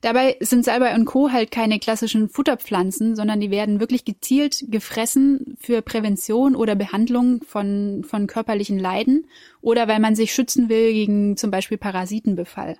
[0.01, 1.31] Dabei sind Salbei und Co.
[1.31, 8.03] halt keine klassischen Futterpflanzen, sondern die werden wirklich gezielt gefressen für Prävention oder Behandlung von,
[8.03, 9.27] von körperlichen Leiden
[9.61, 12.77] oder weil man sich schützen will gegen zum Beispiel Parasitenbefall.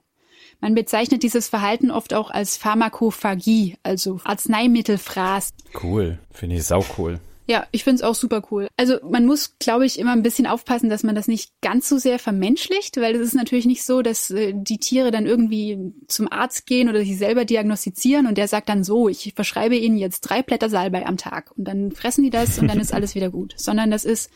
[0.60, 5.52] Man bezeichnet dieses Verhalten oft auch als Pharmakophagie, also Arzneimittelfraß.
[5.82, 7.20] Cool, finde ich sau cool.
[7.48, 8.68] Ja, ich finde es auch super cool.
[8.78, 11.98] Also man muss, glaube ich, immer ein bisschen aufpassen, dass man das nicht ganz so
[11.98, 16.32] sehr vermenschlicht, weil es ist natürlich nicht so, dass äh, die Tiere dann irgendwie zum
[16.32, 20.22] Arzt gehen oder sich selber diagnostizieren und der sagt dann so, ich verschreibe ihnen jetzt
[20.22, 23.30] drei Blätter Salbei am Tag und dann fressen die das und dann ist alles wieder
[23.30, 23.54] gut.
[23.58, 24.30] Sondern das ist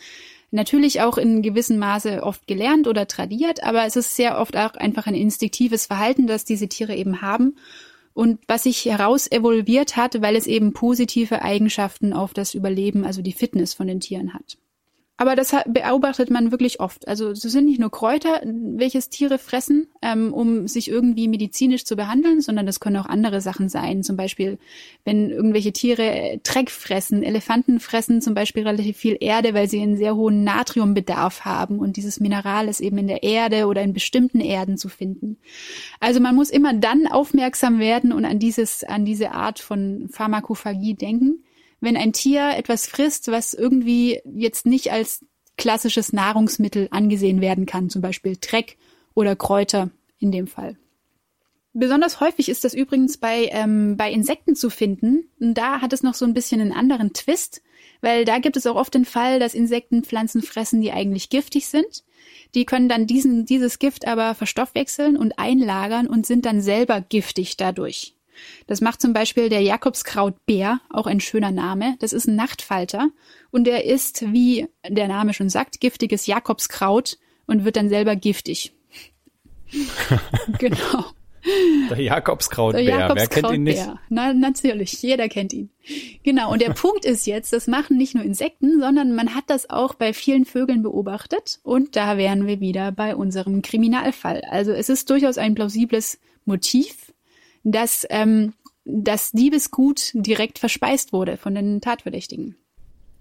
[0.51, 4.73] natürlich auch in gewissem Maße oft gelernt oder tradiert, aber es ist sehr oft auch
[4.75, 7.55] einfach ein instinktives Verhalten, das diese Tiere eben haben
[8.15, 13.21] und was sich heraus evolviert hat, weil es eben positive Eigenschaften auf das Überleben, also
[13.21, 14.57] die Fitness von den Tieren hat.
[15.17, 17.07] Aber das beobachtet man wirklich oft.
[17.07, 21.95] Also es sind nicht nur Kräuter, welches Tiere fressen, ähm, um sich irgendwie medizinisch zu
[21.95, 24.03] behandeln, sondern das können auch andere Sachen sein.
[24.03, 24.57] Zum Beispiel,
[25.05, 27.23] wenn irgendwelche Tiere Dreck fressen.
[27.23, 31.79] Elefanten fressen zum Beispiel relativ viel Erde, weil sie einen sehr hohen Natriumbedarf haben.
[31.79, 35.37] Und dieses Mineral ist eben in der Erde oder in bestimmten Erden zu finden.
[36.01, 40.95] Also man muss immer dann aufmerksam werden und an dieses, an diese Art von Pharmakophagie
[40.95, 41.44] denken
[41.85, 45.23] wenn ein Tier etwas frisst, was irgendwie jetzt nicht als
[45.57, 48.77] klassisches Nahrungsmittel angesehen werden kann, zum Beispiel Dreck
[49.13, 50.77] oder Kräuter in dem Fall.
[51.77, 55.29] Besonders häufig ist das übrigens bei, ähm, bei Insekten zu finden.
[55.41, 57.61] Und da hat es noch so ein bisschen einen anderen Twist,
[57.99, 61.67] weil da gibt es auch oft den Fall, dass Insekten Pflanzen fressen, die eigentlich giftig
[61.67, 62.05] sind.
[62.55, 67.57] Die können dann diesen, dieses Gift aber verstoffwechseln und einlagern und sind dann selber giftig
[67.57, 68.14] dadurch.
[68.67, 71.95] Das macht zum Beispiel der Jakobskrautbär, auch ein schöner Name.
[71.99, 73.09] Das ist ein Nachtfalter
[73.51, 77.17] und er ist, wie der Name schon sagt, giftiges Jakobskraut
[77.47, 78.73] und wird dann selber giftig.
[80.59, 81.05] genau.
[81.89, 83.87] Der Jakobskrautbär, der Jakobskraut wer kennt ihn nicht?
[84.09, 85.69] Na, natürlich, jeder kennt ihn.
[86.23, 89.69] Genau, und der Punkt ist jetzt, das machen nicht nur Insekten, sondern man hat das
[89.69, 94.41] auch bei vielen Vögeln beobachtet und da wären wir wieder bei unserem Kriminalfall.
[94.49, 97.13] Also es ist durchaus ein plausibles Motiv,
[97.65, 98.53] dass ähm,
[98.85, 102.55] das Diebesgut direkt verspeist wurde von den Tatverdächtigen.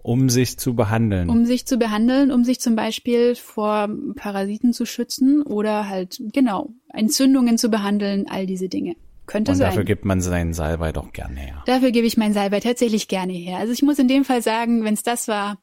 [0.03, 1.31] Um sich zu behandeln.
[1.31, 6.69] Um sich zu behandeln, um sich zum Beispiel vor Parasiten zu schützen oder halt, genau,
[6.93, 8.97] Entzündungen zu behandeln, all diese Dinge.
[9.27, 9.71] Könnte Und sein.
[9.71, 11.63] dafür gibt man seinen Salbei doch gerne her.
[11.65, 13.57] Dafür gebe ich meinen Salbei tatsächlich gerne her.
[13.57, 15.57] Also ich muss in dem Fall sagen, wenn es das war,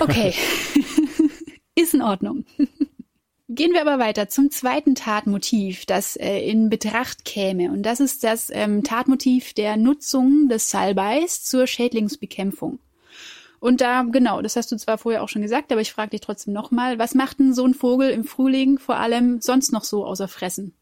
[0.00, 0.32] okay.
[1.74, 2.44] Ist in Ordnung.
[3.54, 7.70] Gehen wir aber weiter zum zweiten Tatmotiv, das äh, in Betracht käme.
[7.70, 12.78] Und das ist das ähm, Tatmotiv der Nutzung des Salbeis zur Schädlingsbekämpfung.
[13.60, 16.22] Und da, genau, das hast du zwar vorher auch schon gesagt, aber ich frage dich
[16.22, 20.06] trotzdem nochmal, was macht denn so ein Vogel im Frühling vor allem sonst noch so
[20.06, 20.74] außer fressen?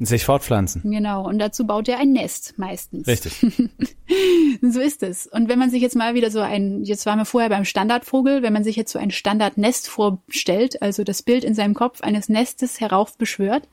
[0.00, 0.90] Sich fortpflanzen.
[0.90, 3.06] Genau, und dazu baut er ein Nest meistens.
[3.06, 3.34] Richtig.
[4.60, 5.26] so ist es.
[5.28, 8.42] Und wenn man sich jetzt mal wieder so ein, jetzt waren wir vorher beim Standardvogel,
[8.42, 12.28] wenn man sich jetzt so ein Standardnest vorstellt, also das Bild in seinem Kopf eines
[12.28, 13.68] Nestes heraufbeschwört,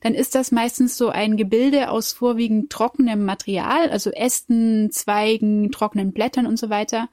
[0.00, 6.12] dann ist das meistens so ein Gebilde aus vorwiegend trockenem Material, also Ästen, Zweigen, trockenen
[6.12, 7.08] Blättern und so weiter.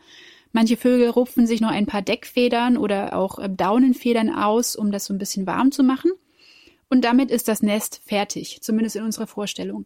[0.54, 5.04] Manche Vögel rupfen sich noch ein paar Deckfedern oder auch äh, Daunenfedern aus, um das
[5.04, 6.12] so ein bisschen warm zu machen.
[6.90, 9.86] Und damit ist das Nest fertig, zumindest in unserer Vorstellung.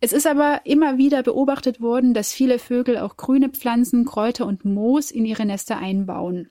[0.00, 4.64] Es ist aber immer wieder beobachtet worden, dass viele Vögel auch grüne Pflanzen, Kräuter und
[4.64, 6.50] Moos in ihre Nester einbauen.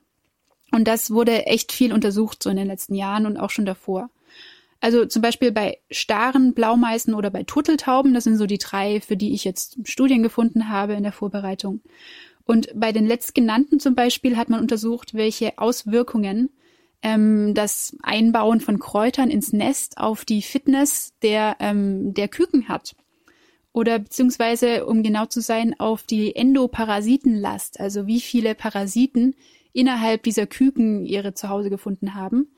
[0.71, 4.09] Und das wurde echt viel untersucht so in den letzten Jahren und auch schon davor.
[4.79, 9.17] Also zum Beispiel bei starren Blaumeisen oder bei Turteltauben, das sind so die drei, für
[9.17, 11.81] die ich jetzt Studien gefunden habe in der Vorbereitung.
[12.45, 16.49] Und bei den letztgenannten zum Beispiel hat man untersucht, welche Auswirkungen
[17.01, 22.95] ähm, das Einbauen von Kräutern ins Nest auf die Fitness der, ähm, der Küken hat.
[23.73, 29.35] Oder beziehungsweise, um genau zu sein, auf die Endoparasitenlast, also wie viele Parasiten
[29.71, 32.51] innerhalb dieser Küken ihre Zuhause gefunden haben.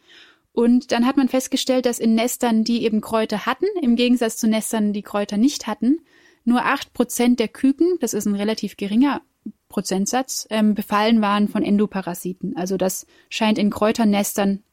[0.54, 4.48] Und dann hat man festgestellt, dass in Nestern, die eben Kräuter hatten, im Gegensatz zu
[4.48, 6.00] Nestern, die Kräuter nicht hatten,
[6.46, 9.22] nur acht Prozent der Küken, das ist ein relativ geringer
[9.70, 12.58] Prozentsatz ähm, befallen waren von Endoparasiten.
[12.58, 14.64] Also das scheint in Kräuternestern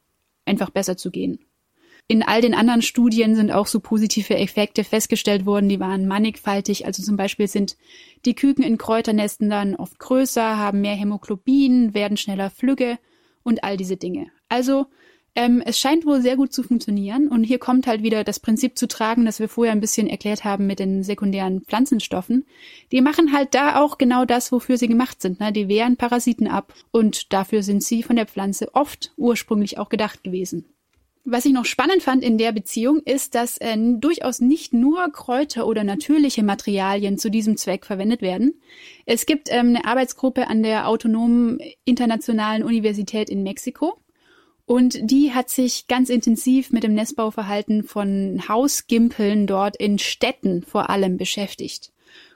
[0.45, 1.39] einfach besser zu gehen.
[2.09, 6.85] In all den anderen Studien sind auch so positive Effekte festgestellt worden, die waren mannigfaltig.
[6.85, 7.77] Also zum Beispiel sind
[8.25, 12.97] die Küken in Kräuternesten dann oft größer, haben mehr Hämoglobin, werden schneller flügge
[13.43, 14.27] und all diese Dinge.
[14.47, 14.87] Also
[15.37, 18.75] ähm, es scheint wohl sehr gut zu funktionieren und hier kommt halt wieder das Prinzip
[18.75, 22.47] zu tragen, das wir vorher ein bisschen erklärt haben mit den sekundären Pflanzenstoffen.
[22.91, 25.39] Die machen halt da auch genau das, wofür sie gemacht sind.
[25.39, 25.53] Ne?
[25.53, 30.23] Die wehren Parasiten ab und dafür sind sie von der Pflanze oft ursprünglich auch gedacht
[30.23, 30.65] gewesen.
[31.23, 35.67] Was ich noch spannend fand in der Beziehung ist, dass äh, durchaus nicht nur Kräuter
[35.67, 38.59] oder natürliche Materialien zu diesem Zweck verwendet werden.
[39.05, 43.99] Es gibt ähm, eine Arbeitsgruppe an der Autonomen Internationalen Universität in Mexiko,
[44.67, 50.89] und die hat sich ganz intensiv mit dem Nestbauverhalten von Hausgimpeln dort in Städten vor
[50.89, 51.93] allem beschäftigt.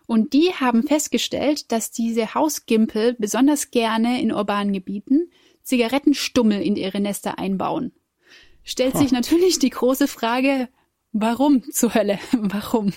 [0.08, 5.30] Und die haben festgestellt, dass diese Hausgimpel besonders gerne in urbanen Gebieten
[5.64, 7.92] Zigarettenstummel in ihre Nester einbauen.
[8.64, 10.70] Stellt sich natürlich die große Frage,
[11.12, 12.18] warum zur Hölle?
[12.32, 12.94] Warum?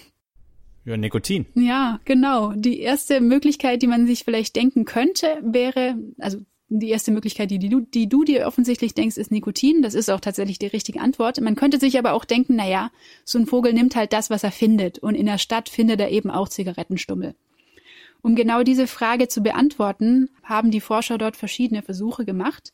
[0.85, 1.47] Ja, Nikotin.
[1.55, 2.53] Ja, genau.
[2.53, 7.59] Die erste Möglichkeit, die man sich vielleicht denken könnte, wäre, also die erste Möglichkeit, die,
[7.59, 9.83] die, du, die du dir offensichtlich denkst, ist Nikotin.
[9.83, 11.41] Das ist auch tatsächlich die richtige Antwort.
[11.41, 12.91] Man könnte sich aber auch denken, na ja,
[13.25, 14.99] so ein Vogel nimmt halt das, was er findet.
[14.99, 17.35] Und in der Stadt findet er eben auch Zigarettenstummel.
[18.23, 22.73] Um genau diese Frage zu beantworten, haben die Forscher dort verschiedene Versuche gemacht.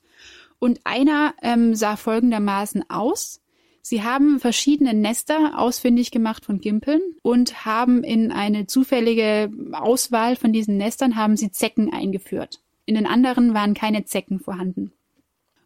[0.60, 3.40] Und einer ähm, sah folgendermaßen aus.
[3.82, 10.52] Sie haben verschiedene Nester ausfindig gemacht von Gimpeln und haben in eine zufällige Auswahl von
[10.52, 12.60] diesen Nestern haben sie Zecken eingeführt.
[12.90, 14.90] In den anderen waren keine Zecken vorhanden.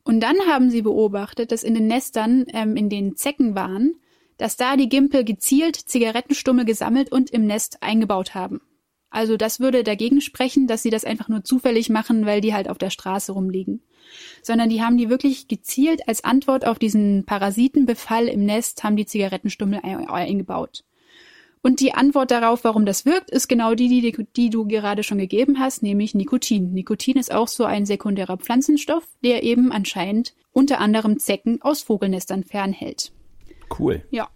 [0.02, 3.94] Und dann haben sie beobachtet, dass in den Nestern, ähm, in denen Zecken waren,
[4.37, 8.60] dass da die Gimpel gezielt Zigarettenstummel gesammelt und im Nest eingebaut haben.
[9.08, 12.68] Also das würde dagegen sprechen, dass sie das einfach nur zufällig machen, weil die halt
[12.68, 13.80] auf der Straße rumliegen.
[14.42, 19.06] Sondern die haben die wirklich gezielt als Antwort auf diesen Parasitenbefall im Nest, haben die
[19.06, 20.84] Zigarettenstummel eingebaut.
[21.64, 25.16] Und die Antwort darauf, warum das wirkt, ist genau die, die, die du gerade schon
[25.16, 26.74] gegeben hast, nämlich Nikotin.
[26.74, 32.44] Nikotin ist auch so ein sekundärer Pflanzenstoff, der eben anscheinend unter anderem Zecken aus Vogelnestern
[32.44, 33.12] fernhält.
[33.79, 34.05] Cool.
[34.11, 34.29] Ja.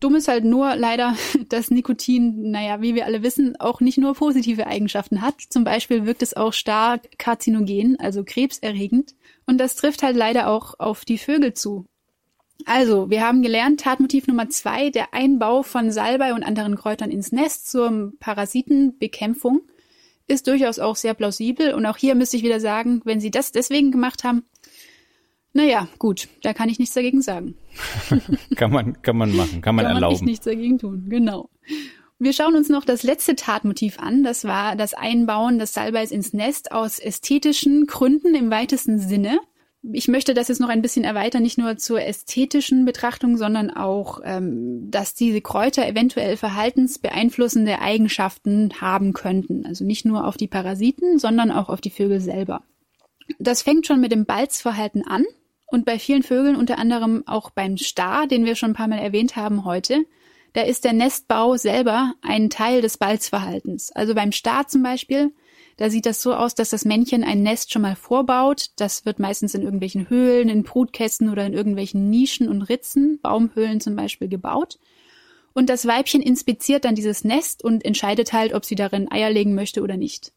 [0.00, 1.16] Dumm ist halt nur leider,
[1.48, 5.40] dass Nikotin, naja, wie wir alle wissen, auch nicht nur positive Eigenschaften hat.
[5.40, 9.14] Zum Beispiel wirkt es auch stark karzinogen, also krebserregend.
[9.46, 11.86] Und das trifft halt leider auch auf die Vögel zu.
[12.66, 17.32] Also, wir haben gelernt, Tatmotiv Nummer zwei, der Einbau von Salbei und anderen Kräutern ins
[17.32, 19.62] Nest zur Parasitenbekämpfung
[20.26, 21.74] ist durchaus auch sehr plausibel.
[21.74, 24.44] Und auch hier müsste ich wieder sagen, wenn Sie das deswegen gemacht haben,
[25.52, 27.54] naja, gut, da kann ich nichts dagegen sagen.
[28.56, 30.16] kann man, kann man machen, kann man kann erlauben.
[30.16, 31.48] Kann man nichts dagegen tun, genau.
[32.18, 34.24] Wir schauen uns noch das letzte Tatmotiv an.
[34.24, 39.38] Das war das Einbauen des Salbeis ins Nest aus ästhetischen Gründen im weitesten Sinne
[39.92, 44.20] ich möchte das jetzt noch ein bisschen erweitern, nicht nur zur ästhetischen Betrachtung, sondern auch,
[44.24, 49.66] ähm, dass diese Kräuter eventuell verhaltensbeeinflussende Eigenschaften haben könnten.
[49.66, 52.62] Also nicht nur auf die Parasiten, sondern auch auf die Vögel selber.
[53.38, 55.24] Das fängt schon mit dem Balzverhalten an.
[55.66, 58.98] Und bei vielen Vögeln, unter anderem auch beim Star, den wir schon ein paar Mal
[58.98, 60.04] erwähnt haben heute,
[60.52, 63.90] da ist der Nestbau selber ein Teil des Balzverhaltens.
[63.92, 65.32] Also beim Star zum Beispiel,
[65.76, 68.70] da sieht das so aus, dass das Männchen ein Nest schon mal vorbaut.
[68.76, 73.80] Das wird meistens in irgendwelchen Höhlen, in Brutkästen oder in irgendwelchen Nischen und Ritzen, Baumhöhlen
[73.80, 74.78] zum Beispiel, gebaut.
[75.52, 79.54] Und das Weibchen inspiziert dann dieses Nest und entscheidet halt, ob sie darin Eier legen
[79.54, 80.32] möchte oder nicht.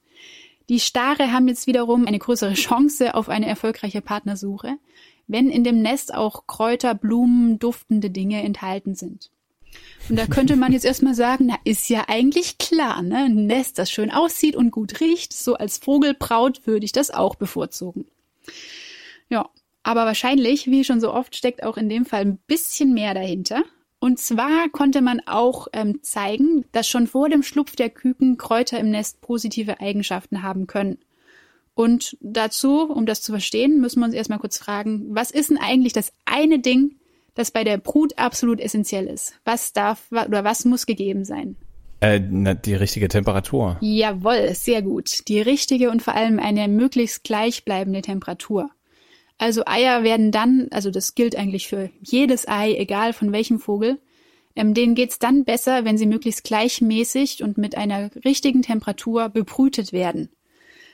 [0.70, 4.78] Die Stare haben jetzt wiederum eine größere Chance auf eine erfolgreiche Partnersuche,
[5.28, 9.32] wenn in dem Nest auch Kräuter, Blumen, duftende Dinge enthalten sind.
[10.10, 13.26] Und da könnte man jetzt erstmal sagen, na, ist ja eigentlich klar, ne?
[13.26, 17.36] Ein Nest, das schön aussieht und gut riecht, so als Vogelbraut würde ich das auch
[17.36, 18.06] bevorzugen.
[19.30, 19.50] Ja,
[19.84, 23.64] aber wahrscheinlich, wie schon so oft, steckt auch in dem Fall ein bisschen mehr dahinter.
[24.00, 28.80] Und zwar konnte man auch ähm, zeigen, dass schon vor dem Schlupf der Küken Kräuter
[28.80, 31.00] im Nest positive Eigenschaften haben können.
[31.74, 35.58] Und dazu, um das zu verstehen, müssen wir uns erstmal kurz fragen, was ist denn
[35.58, 36.96] eigentlich das eine Ding,
[37.38, 39.36] das bei der Brut absolut essentiell ist?
[39.46, 41.56] Was darf oder was muss gegeben sein?
[42.00, 43.78] Äh, na, die richtige Temperatur.
[43.82, 45.28] Jawohl, sehr gut.
[45.28, 48.70] Die richtige und vor allem eine möglichst gleichbleibende Temperatur.
[49.40, 54.00] Also Eier werden dann, also das gilt eigentlich für jedes Ei, egal von welchem Vogel,
[54.56, 59.94] ähm, denen geht's dann besser, wenn sie möglichst gleichmäßig und mit einer richtigen Temperatur bebrütet
[59.94, 60.30] werden.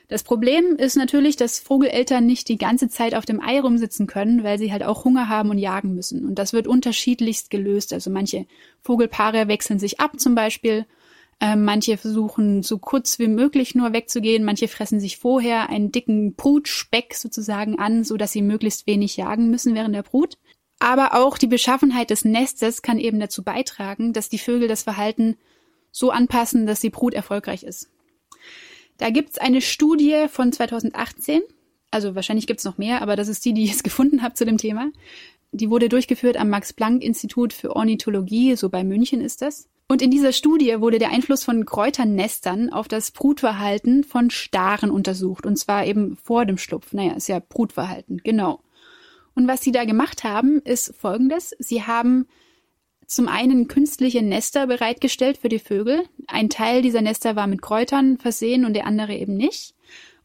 [0.08, 4.44] Das Problem ist natürlich, dass Vogeleltern nicht die ganze Zeit auf dem Ei rumsitzen können,
[4.44, 6.26] weil sie halt auch Hunger haben und jagen müssen.
[6.26, 7.92] Und das wird unterschiedlichst gelöst.
[7.92, 8.46] Also manche
[8.82, 10.84] Vogelpaare wechseln sich ab zum Beispiel.
[11.40, 14.44] Äh, manche versuchen so kurz wie möglich nur wegzugehen.
[14.44, 19.50] Manche fressen sich vorher einen dicken Brutspeck sozusagen an, so dass sie möglichst wenig jagen
[19.50, 20.36] müssen während der Brut.
[20.80, 25.36] Aber auch die Beschaffenheit des Nestes kann eben dazu beitragen, dass die Vögel das Verhalten
[25.90, 27.88] so anpassen, dass die Brut erfolgreich ist.
[28.98, 31.42] Da gibt's eine Studie von 2018,
[31.90, 34.44] also wahrscheinlich gibt's noch mehr, aber das ist die, die ich jetzt gefunden habe zu
[34.44, 34.90] dem Thema.
[35.52, 39.68] Die wurde durchgeführt am Max-Planck-Institut für Ornithologie, so bei München ist das.
[39.86, 45.44] Und in dieser Studie wurde der Einfluss von Kräuternestern auf das Brutverhalten von Staren untersucht.
[45.44, 46.92] Und zwar eben vor dem Schlupf.
[46.94, 48.60] Naja, ist ja Brutverhalten, genau.
[49.34, 51.54] Und was sie da gemacht haben, ist folgendes.
[51.58, 52.26] Sie haben
[53.06, 56.04] zum einen künstliche Nester bereitgestellt für die Vögel.
[56.26, 59.74] Ein Teil dieser Nester war mit Kräutern versehen und der andere eben nicht.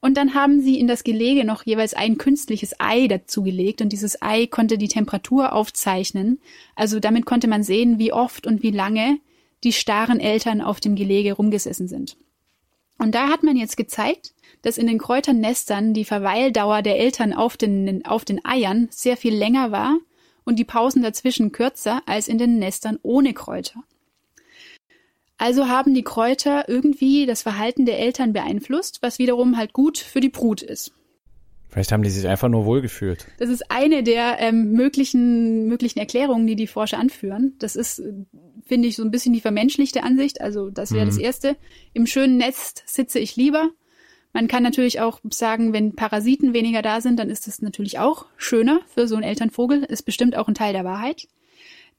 [0.02, 4.22] Und dann haben sie in das Gelege noch jeweils ein künstliches Ei dazugelegt und dieses
[4.22, 6.40] Ei konnte die Temperatur aufzeichnen.
[6.76, 9.20] Also damit konnte man sehen, wie oft und wie lange
[9.64, 12.16] die starren Eltern auf dem Gelege rumgesessen sind.
[12.98, 17.58] Und da hat man jetzt gezeigt, dass in den Kräuternestern die Verweildauer der Eltern auf
[17.58, 19.98] den, auf den Eiern sehr viel länger war
[20.50, 23.84] und die Pausen dazwischen kürzer als in den Nestern ohne Kräuter.
[25.38, 30.22] Also haben die Kräuter irgendwie das Verhalten der Eltern beeinflusst, was wiederum halt gut für
[30.22, 30.92] die Brut ist.
[31.70, 33.28] Vielleicht haben die sich einfach nur wohlgefühlt.
[33.38, 37.54] Das ist eine der ähm, möglichen, möglichen Erklärungen, die die Forscher anführen.
[37.60, 38.02] Das ist,
[38.66, 40.42] finde ich, so ein bisschen die vermenschlichte Ansicht.
[40.42, 41.10] Also das wäre mhm.
[41.10, 41.58] das Erste.
[41.94, 43.70] Im schönen Nest sitze ich lieber.
[44.34, 48.26] Man kann natürlich auch sagen, wenn Parasiten weniger da sind, dann ist das natürlich auch
[48.38, 49.84] schöner für so einen Elternvogel.
[49.84, 51.28] Ist bestimmt auch ein Teil der Wahrheit.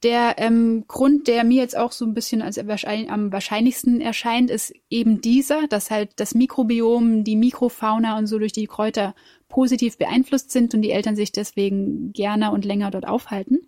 [0.02, 4.72] Der ähm, Grund, der mir jetzt auch so ein bisschen als am wahrscheinlichsten erscheint, ist
[4.88, 9.14] eben dieser, dass halt das Mikrobiom, die Mikrofauna und so durch die Kräuter
[9.48, 13.58] positiv beeinflusst sind und die Eltern sich deswegen gerne und länger dort aufhalten.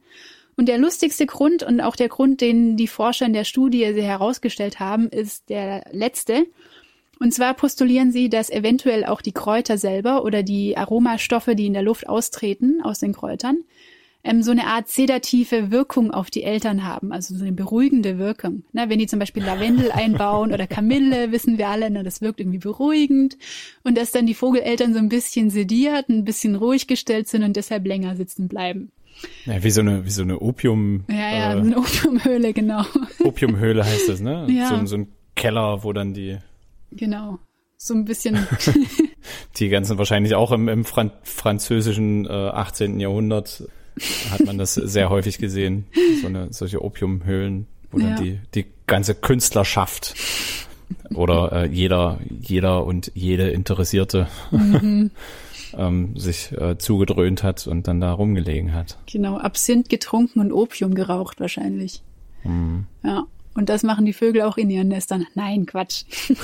[0.57, 4.81] Und der lustigste Grund und auch der Grund, den die Forscher in der Studie herausgestellt
[4.81, 6.47] haben, ist der letzte.
[7.23, 11.73] Und zwar postulieren sie, dass eventuell auch die Kräuter selber oder die Aromastoffe, die in
[11.73, 13.59] der Luft austreten aus den Kräutern,
[14.25, 18.65] ähm, so eine Art sedative Wirkung auf die Eltern haben, also so eine beruhigende Wirkung.
[18.73, 22.41] Na, wenn die zum Beispiel Lavendel einbauen oder Kamille, wissen wir alle, na, das wirkt
[22.41, 23.39] irgendwie beruhigend.
[23.85, 27.55] Und dass dann die Vogeleltern so ein bisschen sediert, ein bisschen ruhig gestellt sind und
[27.55, 28.91] deshalb länger sitzen bleiben.
[29.47, 31.05] Ja, wie so eine, wie so eine Opium.
[31.09, 32.85] Ja, ja, äh, eine Opiumhöhle, genau.
[33.23, 34.45] Opiumhöhle heißt das, ne?
[34.51, 34.71] Ja.
[34.71, 36.39] So, so ein Keller, wo dann die
[36.97, 37.39] Genau.
[37.77, 38.47] So ein bisschen.
[39.57, 43.01] Die ganzen wahrscheinlich auch im, im Fran französischen äh, 18.
[43.01, 43.65] Jahrhundert
[44.31, 45.87] hat man das sehr häufig gesehen.
[46.21, 48.15] So eine, solche Opiumhöhlen, wo ja.
[48.15, 50.15] dann die, die ganze Künstlerschaft
[51.15, 55.11] oder äh, jeder, jeder und jede Interessierte mhm.
[55.77, 58.99] ähm, sich äh, zugedröhnt hat und dann da rumgelegen hat.
[59.11, 62.03] Genau, Absinth getrunken und Opium geraucht wahrscheinlich.
[62.45, 62.87] Mhm.
[63.03, 63.25] Ja.
[63.55, 65.27] Und das machen die Vögel auch in ihren Nestern.
[65.35, 66.05] Nein, Quatsch.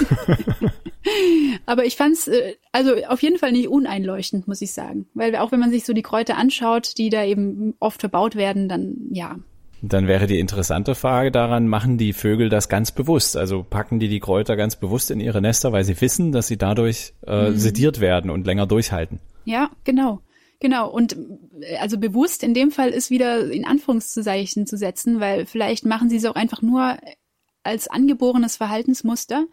[1.66, 5.06] Aber ich fand's äh, also auf jeden Fall nicht uneinleuchtend, muss ich sagen.
[5.14, 8.68] Weil auch wenn man sich so die Kräuter anschaut, die da eben oft verbaut werden,
[8.68, 9.36] dann ja.
[9.80, 13.36] Dann wäre die interessante Frage daran, machen die Vögel das ganz bewusst?
[13.36, 16.58] Also packen die die Kräuter ganz bewusst in ihre Nester, weil sie wissen, dass sie
[16.58, 17.56] dadurch äh, mhm.
[17.56, 19.20] sediert werden und länger durchhalten?
[19.44, 20.20] Ja, genau.
[20.60, 21.16] Genau, und
[21.60, 26.10] äh, also bewusst in dem Fall ist wieder in Anführungszeichen zu setzen, weil vielleicht machen
[26.10, 26.96] sie es auch einfach nur
[27.62, 29.46] als angeborenes Verhaltensmuster.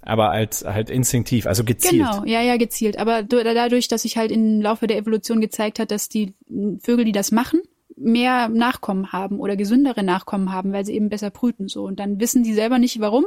[0.00, 1.92] Aber als halt instinktiv, also gezielt.
[1.92, 2.98] Genau, ja, ja, gezielt.
[2.98, 6.34] Aber dadurch, dass sich halt im Laufe der Evolution gezeigt hat, dass die
[6.80, 7.60] Vögel, die das machen,
[7.96, 11.84] mehr Nachkommen haben oder gesündere Nachkommen haben, weil sie eben besser brüten so.
[11.84, 13.26] Und dann wissen die selber nicht warum,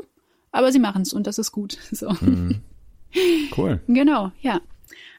[0.51, 1.77] aber sie machen es und das ist gut.
[1.91, 2.09] So.
[2.21, 2.61] Mhm.
[3.57, 3.81] Cool.
[3.87, 4.61] Genau, ja.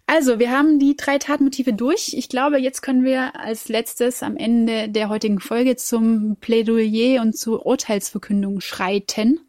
[0.07, 2.15] Also, wir haben die drei Tatmotive durch.
[2.15, 7.37] Ich glaube, jetzt können wir als letztes am Ende der heutigen Folge zum Plädoyer und
[7.37, 9.41] zur Urteilsverkündung schreiten.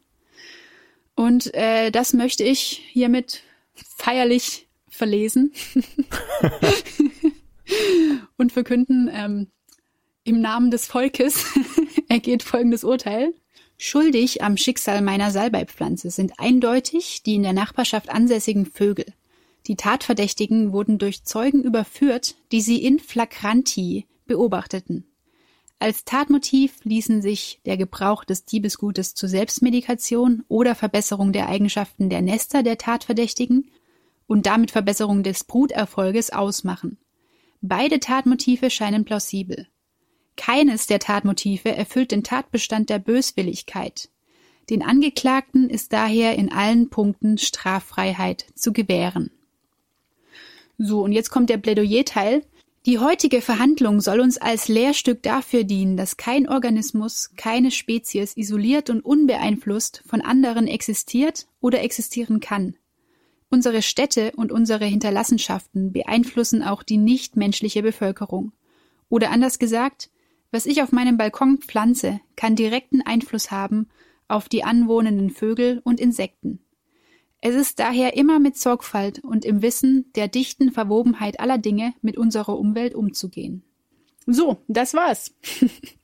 [1.16, 3.42] Und äh, das möchte ich hiermit
[3.74, 5.52] feierlich verlesen
[8.36, 9.48] und verkünden, ähm,
[10.24, 11.44] im Namen des Volkes
[12.08, 13.34] ergeht folgendes Urteil.
[13.76, 19.06] Schuldig am Schicksal meiner Salbeipflanze sind eindeutig die in der Nachbarschaft ansässigen Vögel.
[19.66, 25.06] Die Tatverdächtigen wurden durch Zeugen überführt, die sie in flagranti beobachteten.
[25.78, 32.22] Als Tatmotiv ließen sich der Gebrauch des Diebesgutes zur Selbstmedikation oder Verbesserung der Eigenschaften der
[32.22, 33.70] Nester der Tatverdächtigen
[34.26, 36.98] und damit Verbesserung des Bruterfolges ausmachen.
[37.60, 39.66] Beide Tatmotive scheinen plausibel.
[40.36, 44.10] Keines der Tatmotive erfüllt den Tatbestand der Böswilligkeit.
[44.70, 49.30] Den Angeklagten ist daher in allen Punkten Straffreiheit zu gewähren.
[50.78, 52.42] So, und jetzt kommt der Plädoyer-Teil.
[52.86, 58.90] Die heutige Verhandlung soll uns als Lehrstück dafür dienen, dass kein Organismus, keine Spezies isoliert
[58.90, 62.76] und unbeeinflusst von anderen existiert oder existieren kann.
[63.48, 68.52] Unsere Städte und unsere Hinterlassenschaften beeinflussen auch die nichtmenschliche Bevölkerung.
[69.08, 70.10] Oder anders gesagt,
[70.50, 73.88] was ich auf meinem Balkon pflanze, kann direkten Einfluss haben
[74.28, 76.63] auf die anwohnenden Vögel und Insekten.
[77.46, 82.16] Es ist daher immer mit Sorgfalt und im Wissen der dichten Verwobenheit aller Dinge mit
[82.16, 83.62] unserer Umwelt umzugehen.
[84.26, 85.34] So, das war's.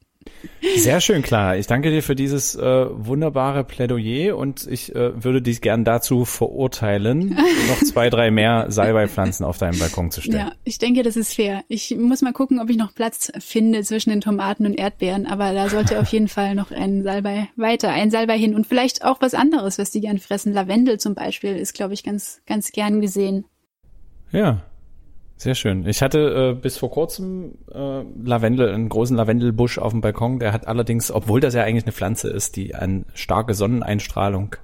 [0.77, 1.57] Sehr schön, Clara.
[1.57, 6.25] Ich danke dir für dieses äh, wunderbare Plädoyer und ich äh, würde dich gern dazu
[6.25, 7.31] verurteilen,
[7.69, 10.49] noch zwei, drei mehr Salbeipflanzen auf deinem Balkon zu stellen.
[10.49, 11.65] Ja, ich denke, das ist fair.
[11.69, 15.53] Ich muss mal gucken, ob ich noch Platz finde zwischen den Tomaten und Erdbeeren, aber
[15.53, 19.21] da sollte auf jeden Fall noch ein Salbei weiter, ein Salbei hin und vielleicht auch
[19.21, 20.53] was anderes, was die gern fressen.
[20.53, 23.45] Lavendel zum Beispiel ist, glaube ich, ganz, ganz gern gesehen.
[24.33, 24.63] Ja,
[25.41, 25.87] sehr schön.
[25.87, 30.39] Ich hatte äh, bis vor kurzem äh, Lavendel, einen großen Lavendelbusch auf dem Balkon.
[30.39, 34.57] Der hat allerdings, obwohl das ja eigentlich eine Pflanze ist, die an starke Sonneneinstrahlung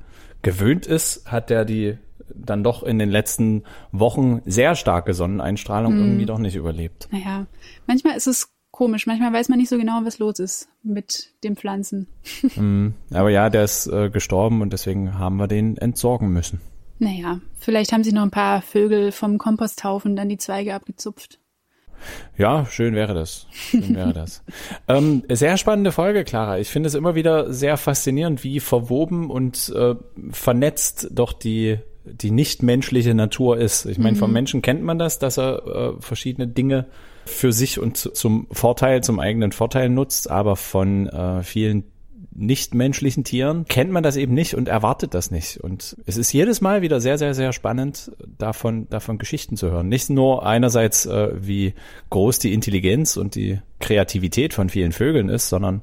[0.42, 1.96] gewöhnt ist, hat der die
[2.34, 5.98] dann doch in den letzten Wochen sehr starke Sonneneinstrahlung mm.
[5.98, 7.08] irgendwie doch nicht überlebt.
[7.10, 7.46] Naja,
[7.86, 9.06] manchmal ist es komisch.
[9.06, 12.06] Manchmal weiß man nicht so genau, was los ist mit den Pflanzen.
[12.56, 16.60] mm, aber ja, der ist äh, gestorben und deswegen haben wir den entsorgen müssen.
[16.99, 21.38] Naja, vielleicht haben sie noch ein paar Vögel vom Komposthaufen dann die Zweige abgezupft.
[22.36, 23.47] Ja, schön wäre das.
[23.51, 24.42] Schön wäre das.
[24.88, 26.59] ähm, sehr spannende Folge, Clara.
[26.59, 29.94] Ich finde es immer wieder sehr faszinierend, wie verwoben und äh,
[30.30, 33.84] vernetzt doch die die nichtmenschliche Natur ist.
[33.84, 34.20] Ich meine, mhm.
[34.20, 36.86] vom Menschen kennt man das, dass er äh, verschiedene Dinge
[37.26, 41.84] für sich und zu, zum Vorteil, zum eigenen Vorteil nutzt, aber von äh, vielen
[42.37, 45.59] nichtmenschlichen Tieren kennt man das eben nicht und erwartet das nicht.
[45.59, 49.89] Und es ist jedes Mal wieder sehr, sehr, sehr spannend, davon, davon Geschichten zu hören.
[49.89, 51.74] Nicht nur einerseits, äh, wie
[52.11, 55.82] groß die Intelligenz und die Kreativität von vielen Vögeln ist, sondern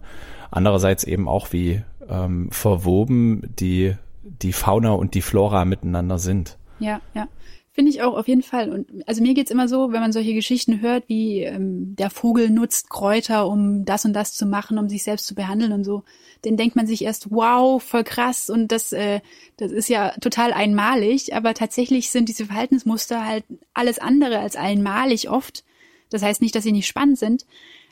[0.52, 6.58] andererseits eben auch, wie ähm, verwoben die, die Fauna und die Flora miteinander sind.
[6.80, 7.28] Ja, ja.
[7.76, 8.70] Finde ich auch auf jeden Fall.
[8.72, 12.52] Und also mir geht's immer so, wenn man solche Geschichten hört, wie ähm, der Vogel
[12.52, 16.04] nutzt Kräuter, um das und das zu machen, um sich selbst zu behandeln und so,
[16.44, 18.52] dann denkt man sich erst, wow, voll krass.
[18.52, 19.22] Und das, äh,
[19.58, 23.44] das ist ja total einmalig, aber tatsächlich sind diese Verhaltensmuster halt
[23.74, 25.64] alles andere als einmalig oft.
[26.12, 27.48] Das heißt nicht, dass sie nicht spannend sind,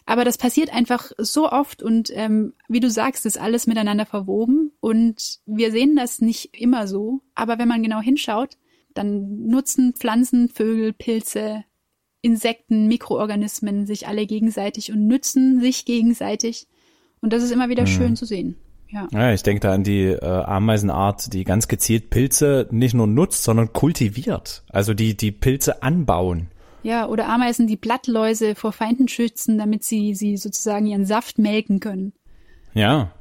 [0.06, 4.74] aber das passiert einfach so oft und ähm, wie du sagst, ist alles miteinander verwoben.
[4.80, 8.58] Und wir sehen das nicht immer so, aber wenn man genau hinschaut,
[8.94, 11.64] dann nutzen Pflanzen, Vögel, Pilze,
[12.22, 16.68] Insekten, Mikroorganismen sich alle gegenseitig und nützen sich gegenseitig.
[17.22, 17.88] Und das ist immer wieder mhm.
[17.88, 18.56] schön zu sehen.
[18.90, 19.08] Ja.
[19.14, 23.44] ja, ich denke da an die äh, Ameisenart, die ganz gezielt Pilze nicht nur nutzt,
[23.44, 24.64] sondern kultiviert.
[24.70, 26.48] Also die, die Pilze anbauen.
[26.84, 31.80] Ja, oder Ameisen, die Blattläuse vor Feinden schützen, damit sie, sie sozusagen ihren Saft melken
[31.80, 32.14] können.
[32.74, 33.14] Ja.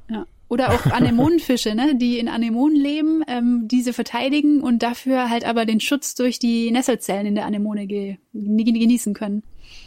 [0.51, 5.65] Oder auch Anemonenfische, ne, die in Anemonen leben, ähm, diese verteidigen und dafür halt aber
[5.65, 9.43] den Schutz durch die Nesselzellen in der Anemone ge genießen können.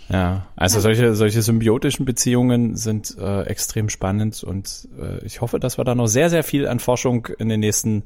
[0.09, 0.81] Ja, also ja.
[0.81, 5.95] solche solche symbiotischen Beziehungen sind äh, extrem spannend und äh, ich hoffe, dass wir da
[5.95, 8.03] noch sehr sehr viel an Forschung in den nächsten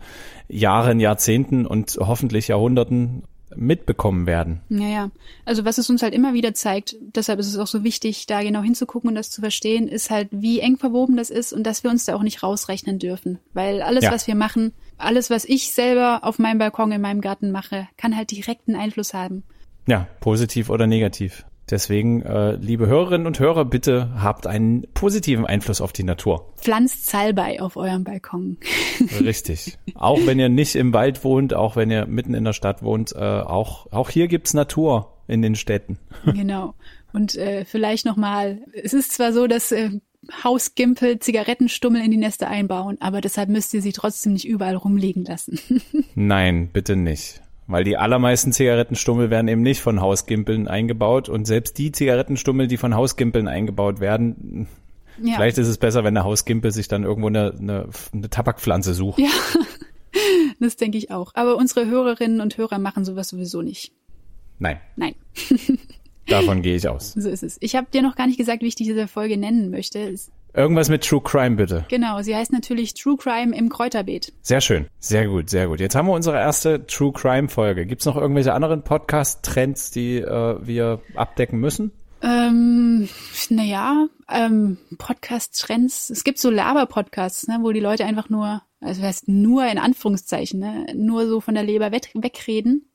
[0.47, 3.23] Jahren, Jahrzehnten und hoffentlich Jahrhunderten
[3.55, 4.61] mitbekommen werden.
[4.69, 5.09] Naja,
[5.45, 8.41] also was es uns halt immer wieder zeigt, deshalb ist es auch so wichtig, da
[8.41, 11.83] genau hinzugucken und das zu verstehen, ist halt, wie eng verwoben das ist und dass
[11.83, 13.39] wir uns da auch nicht rausrechnen dürfen.
[13.53, 14.11] Weil alles, ja.
[14.11, 18.15] was wir machen, alles, was ich selber auf meinem Balkon in meinem Garten mache, kann
[18.15, 19.43] halt direkten Einfluss haben.
[19.87, 21.45] Ja, positiv oder negativ.
[21.69, 26.53] Deswegen, äh, liebe Hörerinnen und Hörer, bitte habt einen positiven Einfluss auf die Natur.
[26.57, 28.57] Pflanzt Salbei auf eurem Balkon.
[29.19, 29.77] Richtig.
[29.93, 33.13] Auch wenn ihr nicht im Wald wohnt, auch wenn ihr mitten in der Stadt wohnt,
[33.13, 35.99] äh, auch, auch hier gibt's Natur in den Städten.
[36.33, 36.75] Genau.
[37.13, 39.89] Und äh, vielleicht nochmal, es ist zwar so, dass äh,
[40.43, 45.25] Hausgimpel Zigarettenstummel in die Nester einbauen, aber deshalb müsst ihr sie trotzdem nicht überall rumliegen
[45.25, 45.59] lassen.
[46.15, 47.41] Nein, bitte nicht.
[47.67, 52.77] Weil die allermeisten Zigarettenstummel werden eben nicht von Hausgimpeln eingebaut und selbst die Zigarettenstummel, die
[52.77, 54.67] von Hausgimpeln eingebaut werden,
[55.21, 55.35] ja.
[55.35, 59.19] vielleicht ist es besser, wenn der Hausgimpel sich dann irgendwo eine, eine, eine Tabakpflanze sucht.
[59.19, 59.29] Ja,
[60.61, 61.31] das denke ich auch.
[61.35, 63.91] Aber unsere Hörerinnen und Hörer machen sowas sowieso nicht.
[64.59, 64.79] Nein.
[64.95, 65.15] Nein.
[66.27, 67.15] Davon gehe ich aus.
[67.19, 67.57] So ist es.
[67.59, 70.13] Ich habe dir noch gar nicht gesagt, wie ich diese Folge nennen möchte.
[70.57, 71.85] Irgendwas mit True Crime, bitte.
[71.87, 74.33] Genau, sie heißt natürlich True Crime im Kräuterbeet.
[74.41, 75.79] Sehr schön, sehr gut, sehr gut.
[75.79, 77.85] Jetzt haben wir unsere erste True Crime Folge.
[77.85, 81.91] Gibt's noch irgendwelche anderen Podcast-Trends, die äh, wir abdecken müssen?
[82.23, 83.07] Ähm,
[83.51, 86.09] naja, ähm, Podcast-Trends.
[86.09, 90.59] Es gibt so Laber-Podcasts, ne, wo die Leute einfach nur, also heißt nur in Anführungszeichen,
[90.59, 92.89] ne, nur so von der Leber weg, wegreden.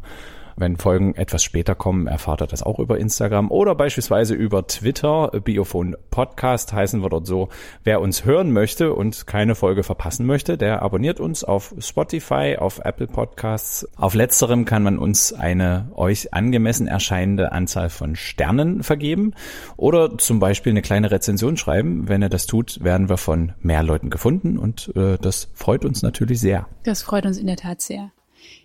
[0.56, 5.32] Wenn Folgen etwas später kommen, erfahrt ihr das auch über Instagram oder beispielsweise über Twitter.
[5.44, 7.50] Biophon Podcast heißen wir dort so.
[7.84, 12.80] Wer uns hören möchte und keine Folge verpassen möchte, der abonniert uns auf Spotify, auf
[12.84, 13.88] Apple Podcasts.
[13.96, 19.34] Auf letzterem kann man uns eine euch angemessen erscheinende Anzahl von Sternen vergeben
[19.78, 22.08] oder zum Beispiel eine kleine Rezension schreiben.
[22.08, 26.02] Wenn ihr das tut, werden wir von mehr Leuten gefunden und äh, das freut uns
[26.04, 26.68] natürlich sehr.
[26.84, 28.12] Das freut uns in der Tat sehr.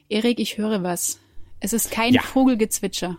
[0.09, 1.21] Erik, ich höre was.
[1.61, 2.23] Es ist kein ja.
[2.23, 3.17] Vogelgezwitscher.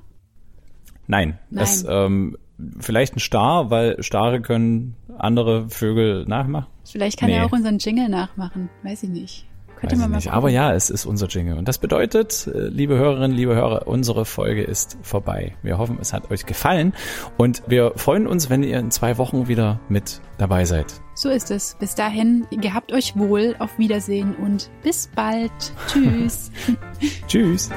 [1.07, 1.63] Nein, Nein.
[1.63, 2.37] Es, ähm,
[2.79, 6.67] vielleicht ein Star, weil Stare können andere Vögel nachmachen.
[6.85, 7.37] Vielleicht kann nee.
[7.37, 8.69] er auch unseren Jingle nachmachen.
[8.83, 9.45] Weiß ich nicht.
[9.79, 10.31] Könnte man mal nicht.
[10.31, 11.57] Aber ja, es ist unser Jingle.
[11.57, 15.55] Und das bedeutet, äh, liebe Hörerinnen, liebe Hörer, unsere Folge ist vorbei.
[15.63, 16.93] Wir hoffen, es hat euch gefallen.
[17.37, 21.01] Und wir freuen uns, wenn ihr in zwei Wochen wieder mit dabei seid.
[21.19, 21.75] So ist es.
[21.77, 25.51] Bis dahin, gehabt euch wohl, auf Wiedersehen und bis bald.
[25.87, 26.49] Tschüss.
[27.27, 27.69] Tschüss.